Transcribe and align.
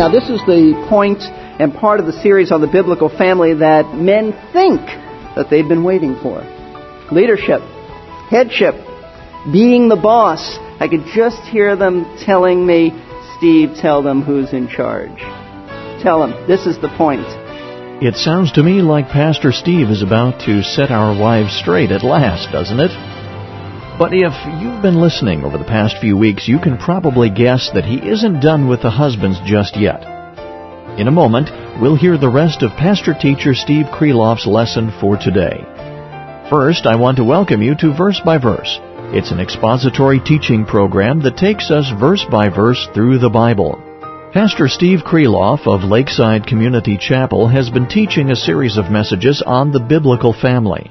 Now, 0.00 0.08
this 0.08 0.30
is 0.30 0.40
the 0.46 0.86
point 0.88 1.20
and 1.20 1.74
part 1.74 2.00
of 2.00 2.06
the 2.06 2.14
series 2.22 2.50
on 2.50 2.62
the 2.62 2.66
biblical 2.66 3.10
family 3.10 3.52
that 3.52 3.94
men 3.94 4.32
think 4.50 4.80
that 5.36 5.48
they've 5.50 5.68
been 5.68 5.84
waiting 5.84 6.16
for. 6.22 6.40
Leadership, 7.12 7.60
headship, 8.30 8.76
being 9.52 9.90
the 9.90 10.00
boss. 10.00 10.56
I 10.80 10.88
could 10.88 11.04
just 11.14 11.42
hear 11.42 11.76
them 11.76 12.16
telling 12.24 12.66
me, 12.66 12.92
Steve, 13.36 13.76
tell 13.76 14.02
them 14.02 14.22
who's 14.22 14.54
in 14.54 14.68
charge. 14.68 15.20
Tell 16.02 16.20
them, 16.20 16.48
this 16.48 16.64
is 16.64 16.80
the 16.80 16.88
point. 16.96 17.28
It 18.02 18.16
sounds 18.16 18.52
to 18.52 18.62
me 18.62 18.80
like 18.80 19.08
Pastor 19.08 19.52
Steve 19.52 19.90
is 19.90 20.02
about 20.02 20.40
to 20.46 20.62
set 20.62 20.90
our 20.90 21.12
wives 21.12 21.54
straight 21.60 21.90
at 21.90 22.02
last, 22.02 22.50
doesn't 22.50 22.80
it? 22.80 23.19
But 24.00 24.14
if 24.14 24.32
you've 24.62 24.80
been 24.80 24.98
listening 24.98 25.44
over 25.44 25.58
the 25.58 25.64
past 25.64 25.98
few 26.00 26.16
weeks, 26.16 26.48
you 26.48 26.58
can 26.58 26.78
probably 26.78 27.28
guess 27.28 27.68
that 27.74 27.84
he 27.84 27.96
isn't 27.96 28.40
done 28.40 28.66
with 28.66 28.80
the 28.80 28.88
husbands 28.88 29.38
just 29.44 29.76
yet. 29.76 30.00
In 30.98 31.06
a 31.06 31.10
moment, 31.10 31.50
we'll 31.82 31.98
hear 31.98 32.16
the 32.16 32.30
rest 32.30 32.62
of 32.62 32.70
Pastor 32.78 33.12
Teacher 33.12 33.52
Steve 33.52 33.84
Kreloff's 33.92 34.46
lesson 34.46 34.90
for 35.02 35.18
today. 35.18 35.60
First, 36.48 36.86
I 36.86 36.96
want 36.96 37.18
to 37.18 37.24
welcome 37.24 37.60
you 37.60 37.74
to 37.74 37.92
Verse 37.94 38.18
by 38.24 38.38
Verse. 38.38 38.78
It's 39.12 39.32
an 39.32 39.38
expository 39.38 40.18
teaching 40.18 40.64
program 40.64 41.20
that 41.20 41.36
takes 41.36 41.70
us 41.70 41.92
verse 42.00 42.24
by 42.24 42.48
verse 42.48 42.88
through 42.94 43.18
the 43.18 43.28
Bible. 43.28 43.78
Pastor 44.32 44.68
Steve 44.68 45.00
Kreloff 45.00 45.66
of 45.66 45.84
Lakeside 45.84 46.46
Community 46.46 46.96
Chapel 46.96 47.48
has 47.48 47.68
been 47.68 47.86
teaching 47.86 48.30
a 48.30 48.36
series 48.36 48.78
of 48.78 48.90
messages 48.90 49.42
on 49.44 49.72
the 49.72 49.80
biblical 49.80 50.32
family. 50.32 50.90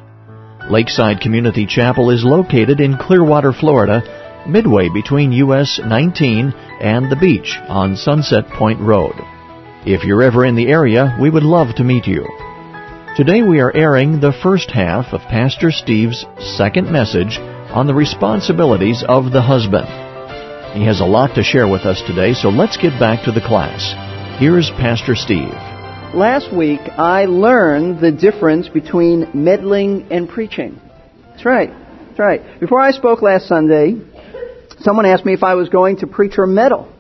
Lakeside 0.67 1.21
Community 1.21 1.65
Chapel 1.65 2.11
is 2.11 2.23
located 2.23 2.79
in 2.79 2.97
Clearwater, 2.97 3.53
Florida, 3.53 4.45
midway 4.47 4.89
between 4.89 5.31
US 5.31 5.79
19 5.83 6.53
and 6.81 7.11
the 7.11 7.15
beach 7.15 7.57
on 7.67 7.95
Sunset 7.95 8.47
Point 8.49 8.79
Road. 8.79 9.15
If 9.85 10.03
you're 10.03 10.21
ever 10.21 10.45
in 10.45 10.55
the 10.55 10.67
area, 10.67 11.17
we 11.19 11.29
would 11.29 11.43
love 11.43 11.75
to 11.75 11.83
meet 11.83 12.05
you. 12.05 12.27
Today 13.15 13.41
we 13.41 13.59
are 13.59 13.75
airing 13.75 14.19
the 14.19 14.37
first 14.43 14.69
half 14.69 15.13
of 15.13 15.21
Pastor 15.21 15.71
Steve's 15.71 16.25
second 16.39 16.91
message 16.91 17.39
on 17.73 17.87
the 17.87 17.95
responsibilities 17.95 19.03
of 19.07 19.31
the 19.31 19.41
husband. 19.41 19.87
He 20.77 20.85
has 20.85 20.99
a 20.99 21.05
lot 21.05 21.33
to 21.35 21.43
share 21.43 21.67
with 21.67 21.81
us 21.81 22.01
today, 22.05 22.33
so 22.33 22.49
let's 22.49 22.77
get 22.77 22.99
back 22.99 23.25
to 23.25 23.31
the 23.31 23.41
class. 23.41 23.93
Here's 24.39 24.69
Pastor 24.71 25.15
Steve. 25.15 25.78
Last 26.13 26.51
week, 26.51 26.79
I 26.97 27.25
learned 27.25 27.99
the 28.01 28.11
difference 28.11 28.67
between 28.67 29.29
meddling 29.35 30.07
and 30.11 30.27
preaching. 30.27 30.81
That's 31.27 31.45
right. 31.45 31.69
That's 31.69 32.19
right. 32.19 32.59
Before 32.59 32.79
I 32.79 32.89
spoke 32.89 33.21
last 33.21 33.47
Sunday, 33.47 33.93
someone 34.79 35.05
asked 35.05 35.23
me 35.23 35.33
if 35.33 35.43
I 35.43 35.53
was 35.53 35.69
going 35.69 35.97
to 35.97 36.07
preach 36.07 36.39
or 36.39 36.47
meddle. 36.47 36.91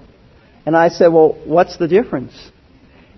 And 0.63 0.77
I 0.77 0.89
said, 0.89 1.07
well, 1.07 1.35
what's 1.43 1.77
the 1.77 1.87
difference? 1.87 2.33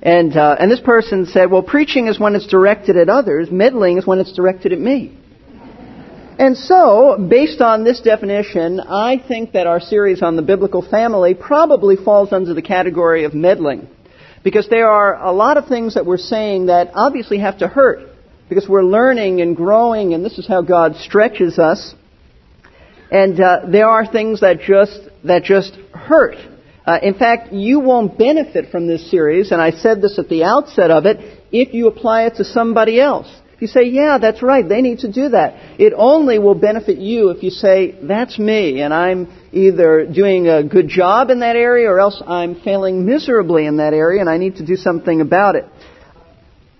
And, 0.01 0.35
uh, 0.37 0.55
and 0.57 0.71
this 0.71 0.79
person 0.79 1.25
said, 1.25 1.51
well, 1.51 1.61
preaching 1.61 2.07
is 2.07 2.17
when 2.17 2.35
it's 2.35 2.47
directed 2.47 2.95
at 2.95 3.09
others, 3.09 3.51
meddling 3.51 3.97
is 3.97 4.07
when 4.07 4.19
it's 4.19 4.31
directed 4.31 4.71
at 4.71 4.79
me. 4.79 5.17
And 6.39 6.55
so, 6.55 7.17
based 7.29 7.59
on 7.59 7.83
this 7.83 7.99
definition, 7.99 8.79
I 8.79 9.21
think 9.27 9.51
that 9.51 9.67
our 9.67 9.81
series 9.81 10.23
on 10.23 10.37
the 10.37 10.41
biblical 10.41 10.81
family 10.81 11.33
probably 11.33 11.97
falls 11.97 12.31
under 12.31 12.53
the 12.53 12.61
category 12.61 13.25
of 13.25 13.33
meddling. 13.33 13.89
Because 14.43 14.67
there 14.69 14.89
are 14.89 15.15
a 15.23 15.31
lot 15.31 15.57
of 15.57 15.67
things 15.67 15.93
that 15.93 16.05
we're 16.05 16.17
saying 16.17 16.67
that 16.67 16.91
obviously 16.93 17.39
have 17.39 17.59
to 17.59 17.67
hurt. 17.67 18.09
Because 18.49 18.67
we're 18.67 18.83
learning 18.83 19.41
and 19.41 19.55
growing, 19.55 20.13
and 20.13 20.25
this 20.25 20.37
is 20.37 20.47
how 20.47 20.61
God 20.61 20.95
stretches 20.97 21.57
us. 21.59 21.93
And 23.11 23.39
uh, 23.39 23.61
there 23.71 23.89
are 23.89 24.05
things 24.05 24.41
that 24.41 24.61
just 24.61 24.99
that 25.23 25.43
just 25.43 25.73
hurt. 25.93 26.35
Uh, 26.85 26.97
in 27.01 27.13
fact, 27.13 27.53
you 27.53 27.79
won't 27.79 28.17
benefit 28.17 28.71
from 28.71 28.87
this 28.87 29.09
series, 29.11 29.51
and 29.51 29.61
I 29.61 29.71
said 29.71 30.01
this 30.01 30.17
at 30.17 30.29
the 30.29 30.43
outset 30.43 30.89
of 30.89 31.05
it, 31.05 31.17
if 31.51 31.73
you 31.73 31.87
apply 31.87 32.23
it 32.23 32.35
to 32.35 32.43
somebody 32.43 32.99
else. 32.99 33.27
You 33.61 33.67
say, 33.67 33.83
yeah, 33.83 34.17
that's 34.19 34.41
right, 34.41 34.67
they 34.67 34.81
need 34.81 34.99
to 34.99 35.11
do 35.11 35.29
that. 35.29 35.79
It 35.79 35.93
only 35.95 36.39
will 36.39 36.55
benefit 36.55 36.97
you 36.97 37.29
if 37.29 37.43
you 37.43 37.51
say, 37.51 37.95
that's 38.01 38.39
me, 38.39 38.81
and 38.81 38.91
I'm 38.91 39.31
either 39.51 40.07
doing 40.07 40.47
a 40.47 40.63
good 40.63 40.87
job 40.87 41.29
in 41.29 41.41
that 41.41 41.55
area 41.55 41.87
or 41.87 41.99
else 41.99 42.23
I'm 42.25 42.59
failing 42.59 43.05
miserably 43.05 43.67
in 43.67 43.77
that 43.77 43.93
area 43.93 44.19
and 44.19 44.27
I 44.27 44.37
need 44.37 44.55
to 44.55 44.65
do 44.65 44.75
something 44.75 45.21
about 45.21 45.55
it. 45.55 45.65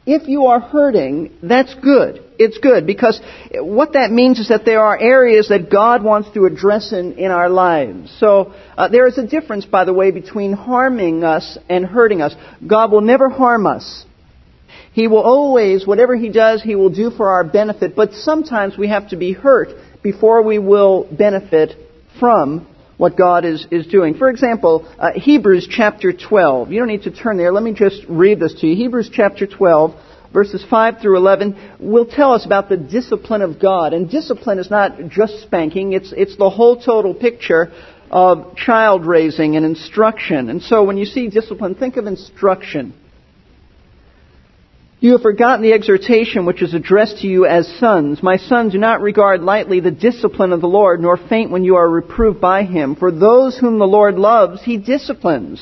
If 0.07 0.27
you 0.27 0.47
are 0.47 0.59
hurting, 0.59 1.37
that's 1.43 1.75
good. 1.75 2.23
It's 2.39 2.57
good 2.57 2.87
because 2.87 3.21
what 3.53 3.93
that 3.93 4.09
means 4.09 4.39
is 4.39 4.47
that 4.47 4.65
there 4.65 4.81
are 4.81 4.99
areas 4.99 5.49
that 5.49 5.69
God 5.69 6.03
wants 6.03 6.31
to 6.31 6.45
address 6.45 6.91
in, 6.91 7.19
in 7.19 7.29
our 7.29 7.49
lives. 7.49 8.11
So 8.19 8.55
uh, 8.75 8.87
there 8.87 9.05
is 9.05 9.19
a 9.19 9.27
difference, 9.27 9.65
by 9.65 9.85
the 9.85 9.93
way, 9.93 10.09
between 10.09 10.53
harming 10.53 11.23
us 11.23 11.59
and 11.69 11.85
hurting 11.85 12.23
us. 12.23 12.33
God 12.65 12.91
will 12.91 13.01
never 13.01 13.29
harm 13.29 13.67
us. 13.67 14.05
He 14.93 15.07
will 15.07 15.21
always, 15.21 15.85
whatever 15.85 16.15
He 16.15 16.29
does, 16.29 16.61
He 16.61 16.75
will 16.75 16.89
do 16.89 17.11
for 17.11 17.29
our 17.29 17.43
benefit. 17.43 17.95
But 17.95 18.13
sometimes 18.13 18.77
we 18.77 18.89
have 18.89 19.09
to 19.09 19.15
be 19.15 19.33
hurt 19.33 19.69
before 20.03 20.41
we 20.41 20.59
will 20.59 21.07
benefit 21.11 21.75
from 22.19 22.67
what 22.97 23.17
God 23.17 23.45
is, 23.45 23.65
is 23.71 23.87
doing. 23.87 24.13
For 24.13 24.29
example, 24.29 24.87
uh, 24.99 25.11
Hebrews 25.15 25.67
chapter 25.69 26.13
12. 26.13 26.71
You 26.71 26.79
don't 26.79 26.87
need 26.87 27.03
to 27.03 27.11
turn 27.11 27.37
there. 27.37 27.51
Let 27.51 27.63
me 27.63 27.73
just 27.73 28.03
read 28.07 28.39
this 28.39 28.53
to 28.61 28.67
you. 28.67 28.75
Hebrews 28.75 29.09
chapter 29.11 29.47
12, 29.47 29.95
verses 30.31 30.63
5 30.69 31.01
through 31.01 31.17
11, 31.17 31.77
will 31.79 32.05
tell 32.05 32.33
us 32.33 32.45
about 32.45 32.69
the 32.69 32.77
discipline 32.77 33.41
of 33.41 33.59
God. 33.59 33.93
And 33.93 34.07
discipline 34.07 34.59
is 34.59 34.69
not 34.69 35.09
just 35.09 35.41
spanking, 35.41 35.93
it's, 35.93 36.13
it's 36.15 36.37
the 36.37 36.51
whole 36.51 36.79
total 36.79 37.15
picture 37.15 37.71
of 38.11 38.55
child 38.55 39.05
raising 39.07 39.55
and 39.55 39.65
instruction. 39.65 40.49
And 40.49 40.61
so 40.61 40.83
when 40.83 40.97
you 40.97 41.05
see 41.05 41.29
discipline, 41.29 41.75
think 41.75 41.97
of 41.97 42.05
instruction. 42.05 42.93
You 45.01 45.13
have 45.13 45.23
forgotten 45.23 45.63
the 45.63 45.73
exhortation 45.73 46.45
which 46.45 46.61
is 46.61 46.75
addressed 46.75 47.21
to 47.21 47.27
you 47.27 47.47
as 47.47 47.67
sons. 47.79 48.21
My 48.21 48.37
sons, 48.37 48.73
do 48.73 48.77
not 48.77 49.01
regard 49.01 49.41
lightly 49.41 49.79
the 49.79 49.89
discipline 49.89 50.53
of 50.53 50.61
the 50.61 50.67
Lord, 50.67 51.01
nor 51.01 51.17
faint 51.17 51.49
when 51.49 51.63
you 51.63 51.77
are 51.77 51.89
reproved 51.89 52.39
by 52.39 52.65
him. 52.65 52.95
For 52.95 53.11
those 53.11 53.57
whom 53.57 53.79
the 53.79 53.87
Lord 53.87 54.19
loves, 54.19 54.61
he 54.61 54.77
disciplines. 54.77 55.59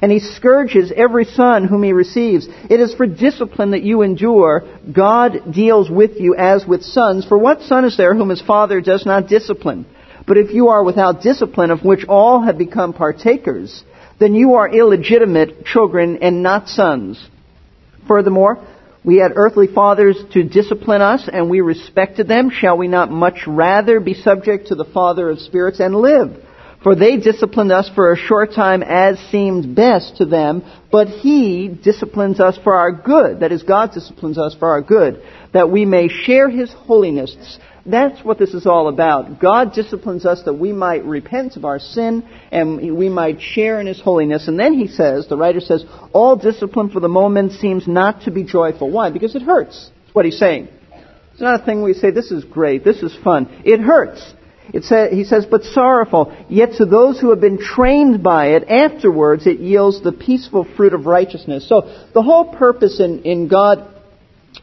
And 0.00 0.12
he 0.12 0.20
scourges 0.20 0.92
every 0.94 1.24
son 1.24 1.66
whom 1.66 1.82
he 1.82 1.92
receives. 1.92 2.46
It 2.70 2.78
is 2.78 2.94
for 2.94 3.08
discipline 3.08 3.72
that 3.72 3.82
you 3.82 4.02
endure. 4.02 4.62
God 4.92 5.52
deals 5.52 5.90
with 5.90 6.20
you 6.20 6.36
as 6.36 6.64
with 6.64 6.84
sons. 6.84 7.26
For 7.26 7.36
what 7.36 7.62
son 7.62 7.84
is 7.84 7.96
there 7.96 8.14
whom 8.14 8.28
his 8.28 8.42
father 8.42 8.80
does 8.80 9.04
not 9.04 9.26
discipline? 9.26 9.84
But 10.28 10.38
if 10.38 10.54
you 10.54 10.68
are 10.68 10.84
without 10.84 11.22
discipline, 11.22 11.72
of 11.72 11.82
which 11.82 12.04
all 12.04 12.42
have 12.42 12.56
become 12.56 12.92
partakers, 12.92 13.82
then 14.20 14.36
you 14.36 14.54
are 14.54 14.72
illegitimate 14.72 15.64
children 15.66 16.18
and 16.22 16.44
not 16.44 16.68
sons. 16.68 17.18
Furthermore, 18.06 18.66
we 19.04 19.18
had 19.18 19.32
earthly 19.36 19.66
fathers 19.66 20.16
to 20.32 20.42
discipline 20.42 21.02
us, 21.02 21.28
and 21.30 21.50
we 21.50 21.60
respected 21.60 22.26
them. 22.26 22.50
Shall 22.50 22.78
we 22.78 22.88
not 22.88 23.10
much 23.10 23.46
rather 23.46 24.00
be 24.00 24.14
subject 24.14 24.68
to 24.68 24.74
the 24.74 24.86
Father 24.86 25.28
of 25.28 25.40
spirits 25.40 25.80
and 25.80 25.94
live? 25.94 26.42
For 26.84 26.94
they 26.94 27.16
disciplined 27.16 27.72
us 27.72 27.90
for 27.94 28.12
a 28.12 28.16
short 28.16 28.52
time 28.52 28.82
as 28.82 29.18
seemed 29.30 29.74
best 29.74 30.18
to 30.18 30.26
them, 30.26 30.62
but 30.92 31.08
He 31.08 31.66
disciplines 31.66 32.40
us 32.40 32.58
for 32.62 32.74
our 32.74 32.92
good. 32.92 33.40
That 33.40 33.52
is, 33.52 33.62
God 33.62 33.92
disciplines 33.92 34.36
us 34.36 34.54
for 34.54 34.68
our 34.68 34.82
good, 34.82 35.22
that 35.54 35.70
we 35.70 35.86
may 35.86 36.08
share 36.08 36.50
His 36.50 36.70
holiness. 36.70 37.58
That's 37.86 38.22
what 38.22 38.38
this 38.38 38.52
is 38.52 38.66
all 38.66 38.88
about. 38.88 39.40
God 39.40 39.72
disciplines 39.72 40.26
us 40.26 40.42
that 40.44 40.54
we 40.54 40.72
might 40.72 41.04
repent 41.06 41.56
of 41.56 41.64
our 41.64 41.78
sin 41.78 42.22
and 42.52 42.96
we 42.96 43.08
might 43.08 43.40
share 43.40 43.80
in 43.80 43.86
His 43.86 44.00
holiness. 44.00 44.46
And 44.46 44.60
then 44.60 44.74
he 44.74 44.88
says, 44.88 45.26
the 45.26 45.38
writer 45.38 45.60
says, 45.60 45.86
all 46.12 46.36
discipline 46.36 46.90
for 46.90 47.00
the 47.00 47.08
moment 47.08 47.52
seems 47.52 47.88
not 47.88 48.22
to 48.22 48.30
be 48.30 48.44
joyful. 48.44 48.90
Why? 48.90 49.10
Because 49.10 49.34
it 49.34 49.42
hurts. 49.42 49.90
That's 50.02 50.14
what 50.14 50.26
he's 50.26 50.38
saying. 50.38 50.68
It's 51.32 51.40
not 51.40 51.62
a 51.62 51.64
thing 51.64 51.82
we 51.82 51.94
say, 51.94 52.10
this 52.10 52.30
is 52.30 52.44
great, 52.44 52.84
this 52.84 53.02
is 53.02 53.16
fun. 53.24 53.62
It 53.64 53.80
hurts. 53.80 54.34
He 54.72 55.24
says, 55.24 55.46
but 55.50 55.62
sorrowful. 55.62 56.34
Yet 56.48 56.74
to 56.74 56.84
those 56.86 57.20
who 57.20 57.30
have 57.30 57.40
been 57.40 57.58
trained 57.58 58.22
by 58.22 58.52
it, 58.56 58.68
afterwards 58.68 59.46
it 59.46 59.60
yields 59.60 60.02
the 60.02 60.12
peaceful 60.12 60.66
fruit 60.76 60.94
of 60.94 61.06
righteousness. 61.06 61.68
So 61.68 61.82
the 62.12 62.22
whole 62.22 62.54
purpose 62.54 62.98
in, 63.00 63.22
in 63.22 63.48
God 63.48 63.88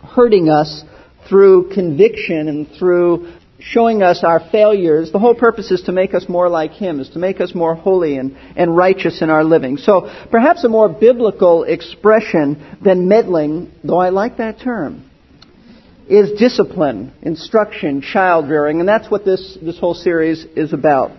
hurting 0.04 0.50
us 0.50 0.84
through 1.30 1.70
conviction 1.74 2.48
and 2.48 2.68
through 2.78 3.32
showing 3.60 4.02
us 4.02 4.24
our 4.24 4.40
failures, 4.52 5.12
the 5.12 5.20
whole 5.20 5.36
purpose 5.36 5.70
is 5.72 5.84
to 5.84 5.92
make 5.92 6.14
us 6.14 6.28
more 6.28 6.50
like 6.50 6.72
Him, 6.72 7.00
is 7.00 7.10
to 7.10 7.20
make 7.20 7.40
us 7.40 7.54
more 7.54 7.76
holy 7.76 8.18
and, 8.18 8.36
and 8.56 8.76
righteous 8.76 9.22
in 9.22 9.30
our 9.30 9.44
living. 9.44 9.78
So 9.78 10.12
perhaps 10.32 10.64
a 10.64 10.70
more 10.70 10.90
biblical 10.90 11.64
expression 11.64 12.78
than 12.84 13.08
meddling, 13.08 13.72
though 13.84 14.00
I 14.00 14.10
like 14.10 14.38
that 14.38 14.60
term, 14.60 15.11
is 16.12 16.38
discipline, 16.38 17.14
instruction, 17.22 18.02
child 18.02 18.50
rearing, 18.50 18.82
and 18.82 18.90
that's 18.90 19.10
what 19.10 19.24
this, 19.24 19.58
this 19.62 19.80
whole 19.80 19.94
series 19.94 20.46
is 20.58 20.74
about. 20.74 21.12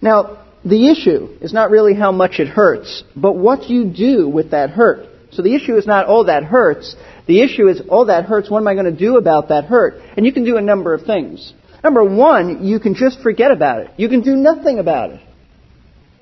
Now, 0.00 0.46
the 0.64 0.90
issue 0.90 1.36
is 1.42 1.52
not 1.52 1.70
really 1.70 1.92
how 1.94 2.12
much 2.12 2.40
it 2.40 2.48
hurts, 2.48 3.04
but 3.14 3.34
what 3.34 3.68
you 3.68 3.84
do 3.84 4.26
with 4.26 4.52
that 4.52 4.70
hurt. 4.70 5.06
So 5.32 5.42
the 5.42 5.54
issue 5.54 5.76
is 5.76 5.86
not, 5.86 6.06
oh, 6.08 6.24
that 6.24 6.44
hurts. 6.44 6.96
The 7.26 7.42
issue 7.42 7.68
is, 7.68 7.82
oh, 7.90 8.06
that 8.06 8.24
hurts. 8.24 8.50
What 8.50 8.60
am 8.60 8.68
I 8.68 8.74
going 8.74 8.86
to 8.86 8.98
do 8.98 9.18
about 9.18 9.48
that 9.48 9.64
hurt? 9.64 9.94
And 10.16 10.24
you 10.24 10.32
can 10.32 10.44
do 10.44 10.56
a 10.56 10.62
number 10.62 10.94
of 10.94 11.02
things. 11.02 11.52
Number 11.84 12.02
one, 12.02 12.64
you 12.64 12.80
can 12.80 12.94
just 12.94 13.20
forget 13.20 13.50
about 13.50 13.80
it. 13.80 13.90
You 13.98 14.08
can 14.08 14.22
do 14.22 14.34
nothing 14.34 14.78
about 14.78 15.10
it. 15.10 15.20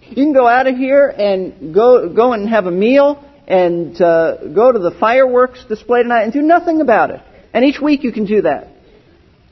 You 0.02 0.16
can 0.16 0.32
go 0.32 0.48
out 0.48 0.66
of 0.66 0.76
here 0.76 1.06
and 1.06 1.72
go, 1.72 2.12
go 2.12 2.32
and 2.32 2.48
have 2.48 2.66
a 2.66 2.72
meal 2.72 3.24
and 3.46 4.00
uh, 4.00 4.48
go 4.48 4.72
to 4.72 4.78
the 4.80 4.92
fireworks 4.98 5.64
display 5.68 6.02
tonight 6.02 6.22
and 6.22 6.32
do 6.32 6.42
nothing 6.42 6.80
about 6.80 7.10
it. 7.10 7.20
And 7.52 7.64
each 7.64 7.80
week 7.80 8.04
you 8.04 8.12
can 8.12 8.26
do 8.26 8.42
that. 8.42 8.68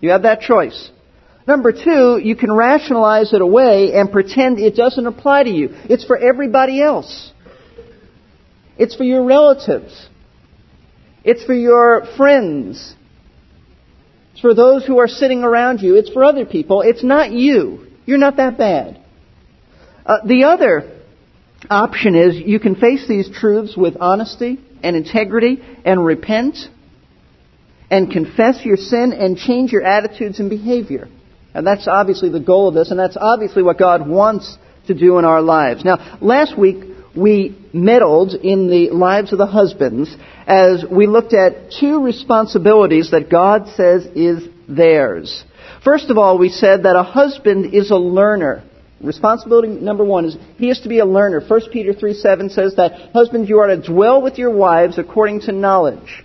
You 0.01 0.11
have 0.11 0.23
that 0.23 0.41
choice. 0.41 0.91
Number 1.47 1.73
two, 1.73 2.21
you 2.23 2.37
can 2.37 2.53
rationalize 2.53 3.33
it 3.33 3.41
away 3.41 3.95
and 3.95 4.13
pretend 4.13 4.59
it 4.59 4.77
doesn't 4.77 5.07
apply 5.07 5.45
to 5.45 5.51
you. 5.51 5.71
It's 5.73 6.05
for 6.05 6.17
everybody 6.17 6.83
else. 6.83 7.33
It's 8.77 8.95
for 8.95 9.05
your 9.05 9.25
relatives. 9.25 10.09
It's 11.25 11.43
for 11.45 11.55
your 11.55 12.07
friends. 12.17 12.95
It's 14.33 14.41
for 14.41 14.55
those 14.55 14.87
who 14.87 14.99
are 14.99 15.09
sitting 15.09 15.43
around 15.43 15.81
you. 15.81 15.97
It's 15.97 16.11
for 16.11 16.23
other 16.23 16.47
people. 16.47 16.83
It's 16.83 17.03
not 17.03 17.33
you. 17.33 17.87
You're 18.07 18.19
not 18.19 18.37
that 18.37 18.57
bad. 18.57 19.03
Uh, 20.07 20.19
the 20.25 20.45
other 20.45 21.01
option 21.69 22.15
is 22.15 22.37
you 22.37 22.61
can 22.61 22.77
face 22.77 23.09
these 23.09 23.29
truths 23.31 23.77
with 23.77 23.97
honesty 23.99 24.59
and 24.83 24.95
integrity 24.95 25.61
and 25.85 26.05
repent 26.05 26.57
and 27.91 28.11
confess 28.11 28.65
your 28.65 28.77
sin 28.77 29.13
and 29.13 29.37
change 29.37 29.73
your 29.73 29.83
attitudes 29.83 30.41
and 30.41 30.51
behavior. 30.51 31.09
And 31.55 31.67
that's 31.67 31.89
obviously 31.89 32.29
the 32.29 32.41
goal 32.41 32.69
of 32.69 32.75
this, 32.75 32.91
and 32.91 33.01
that's 33.01 33.17
obviously 33.19 33.63
what 33.63 33.79
God 33.79 34.07
wants 34.07 34.59
to 34.87 34.95
do 34.95 35.19
in 35.19 35.25
our 35.25 35.41
lives. 35.41 35.85
Now, 35.85 36.19
last 36.21 36.59
week 36.59 36.85
we 37.17 37.57
meddled 37.73 38.35
in 38.35 38.69
the 38.69 38.91
lives 38.91 39.33
of 39.33 39.39
the 39.39 39.47
husbands 39.47 40.15
as 40.47 40.85
we 40.91 41.07
looked 41.07 41.35
at 41.35 41.73
two 41.73 42.03
responsibilities 42.03 43.11
that 43.11 43.31
God 43.31 43.69
says 43.77 44.07
is 44.15 44.49
theirs. 44.69 45.45
First 45.85 46.11
of 46.11 46.19
all, 46.19 46.39
we 46.39 46.49
said 46.49 46.83
that 46.83 46.97
a 46.97 47.03
husband 47.03 47.75
is 47.75 47.91
a 47.91 47.97
learner. 47.97 48.65
Responsibility 49.01 49.69
number 49.69 50.05
one 50.05 50.25
is 50.25 50.37
he 50.57 50.71
is 50.71 50.81
to 50.81 50.89
be 50.89 50.99
a 50.99 51.07
learner. 51.07 51.41
1 51.47 51.61
Peter 51.73 51.95
3 51.95 52.15
7 52.15 52.51
says 52.51 52.75
that 52.77 53.13
husbands, 53.13 53.49
you 53.49 53.59
are 53.59 53.69
to 53.69 53.81
dwell 53.81 54.21
with 54.21 54.39
your 54.39 54.51
wives 54.51 54.99
according 54.99 55.43
to 55.43 55.53
knowledge. 55.53 56.25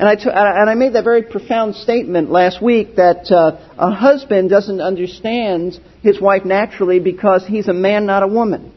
And 0.00 0.08
I, 0.08 0.14
t- 0.14 0.30
and 0.32 0.70
I 0.70 0.74
made 0.76 0.94
that 0.94 1.04
very 1.04 1.22
profound 1.22 1.74
statement 1.74 2.30
last 2.30 2.62
week 2.62 2.96
that 2.96 3.30
uh, 3.30 3.60
a 3.76 3.90
husband 3.90 4.48
doesn't 4.48 4.80
understand 4.80 5.78
his 6.00 6.18
wife 6.18 6.46
naturally 6.46 7.00
because 7.00 7.44
he's 7.46 7.68
a 7.68 7.74
man, 7.74 8.06
not 8.06 8.22
a 8.22 8.26
woman. 8.26 8.72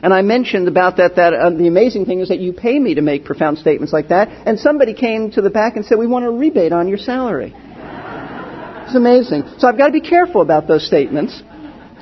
And 0.00 0.14
I 0.14 0.22
mentioned 0.22 0.68
about 0.68 0.98
that 0.98 1.16
that 1.16 1.34
uh, 1.34 1.50
the 1.50 1.66
amazing 1.66 2.06
thing 2.06 2.20
is 2.20 2.28
that 2.28 2.38
you 2.38 2.52
pay 2.52 2.78
me 2.78 2.94
to 2.94 3.00
make 3.00 3.24
profound 3.24 3.58
statements 3.58 3.92
like 3.92 4.10
that, 4.10 4.28
and 4.46 4.60
somebody 4.60 4.94
came 4.94 5.32
to 5.32 5.42
the 5.42 5.50
back 5.50 5.74
and 5.74 5.84
said, 5.84 5.98
"We 5.98 6.06
want 6.06 6.24
a 6.26 6.30
rebate 6.30 6.72
on 6.72 6.86
your 6.86 6.98
salary." 6.98 7.52
It's 8.86 8.94
amazing. 8.94 9.42
So 9.58 9.66
I've 9.66 9.78
got 9.78 9.86
to 9.88 9.92
be 9.92 10.00
careful 10.00 10.42
about 10.42 10.68
those 10.68 10.86
statements, 10.86 11.42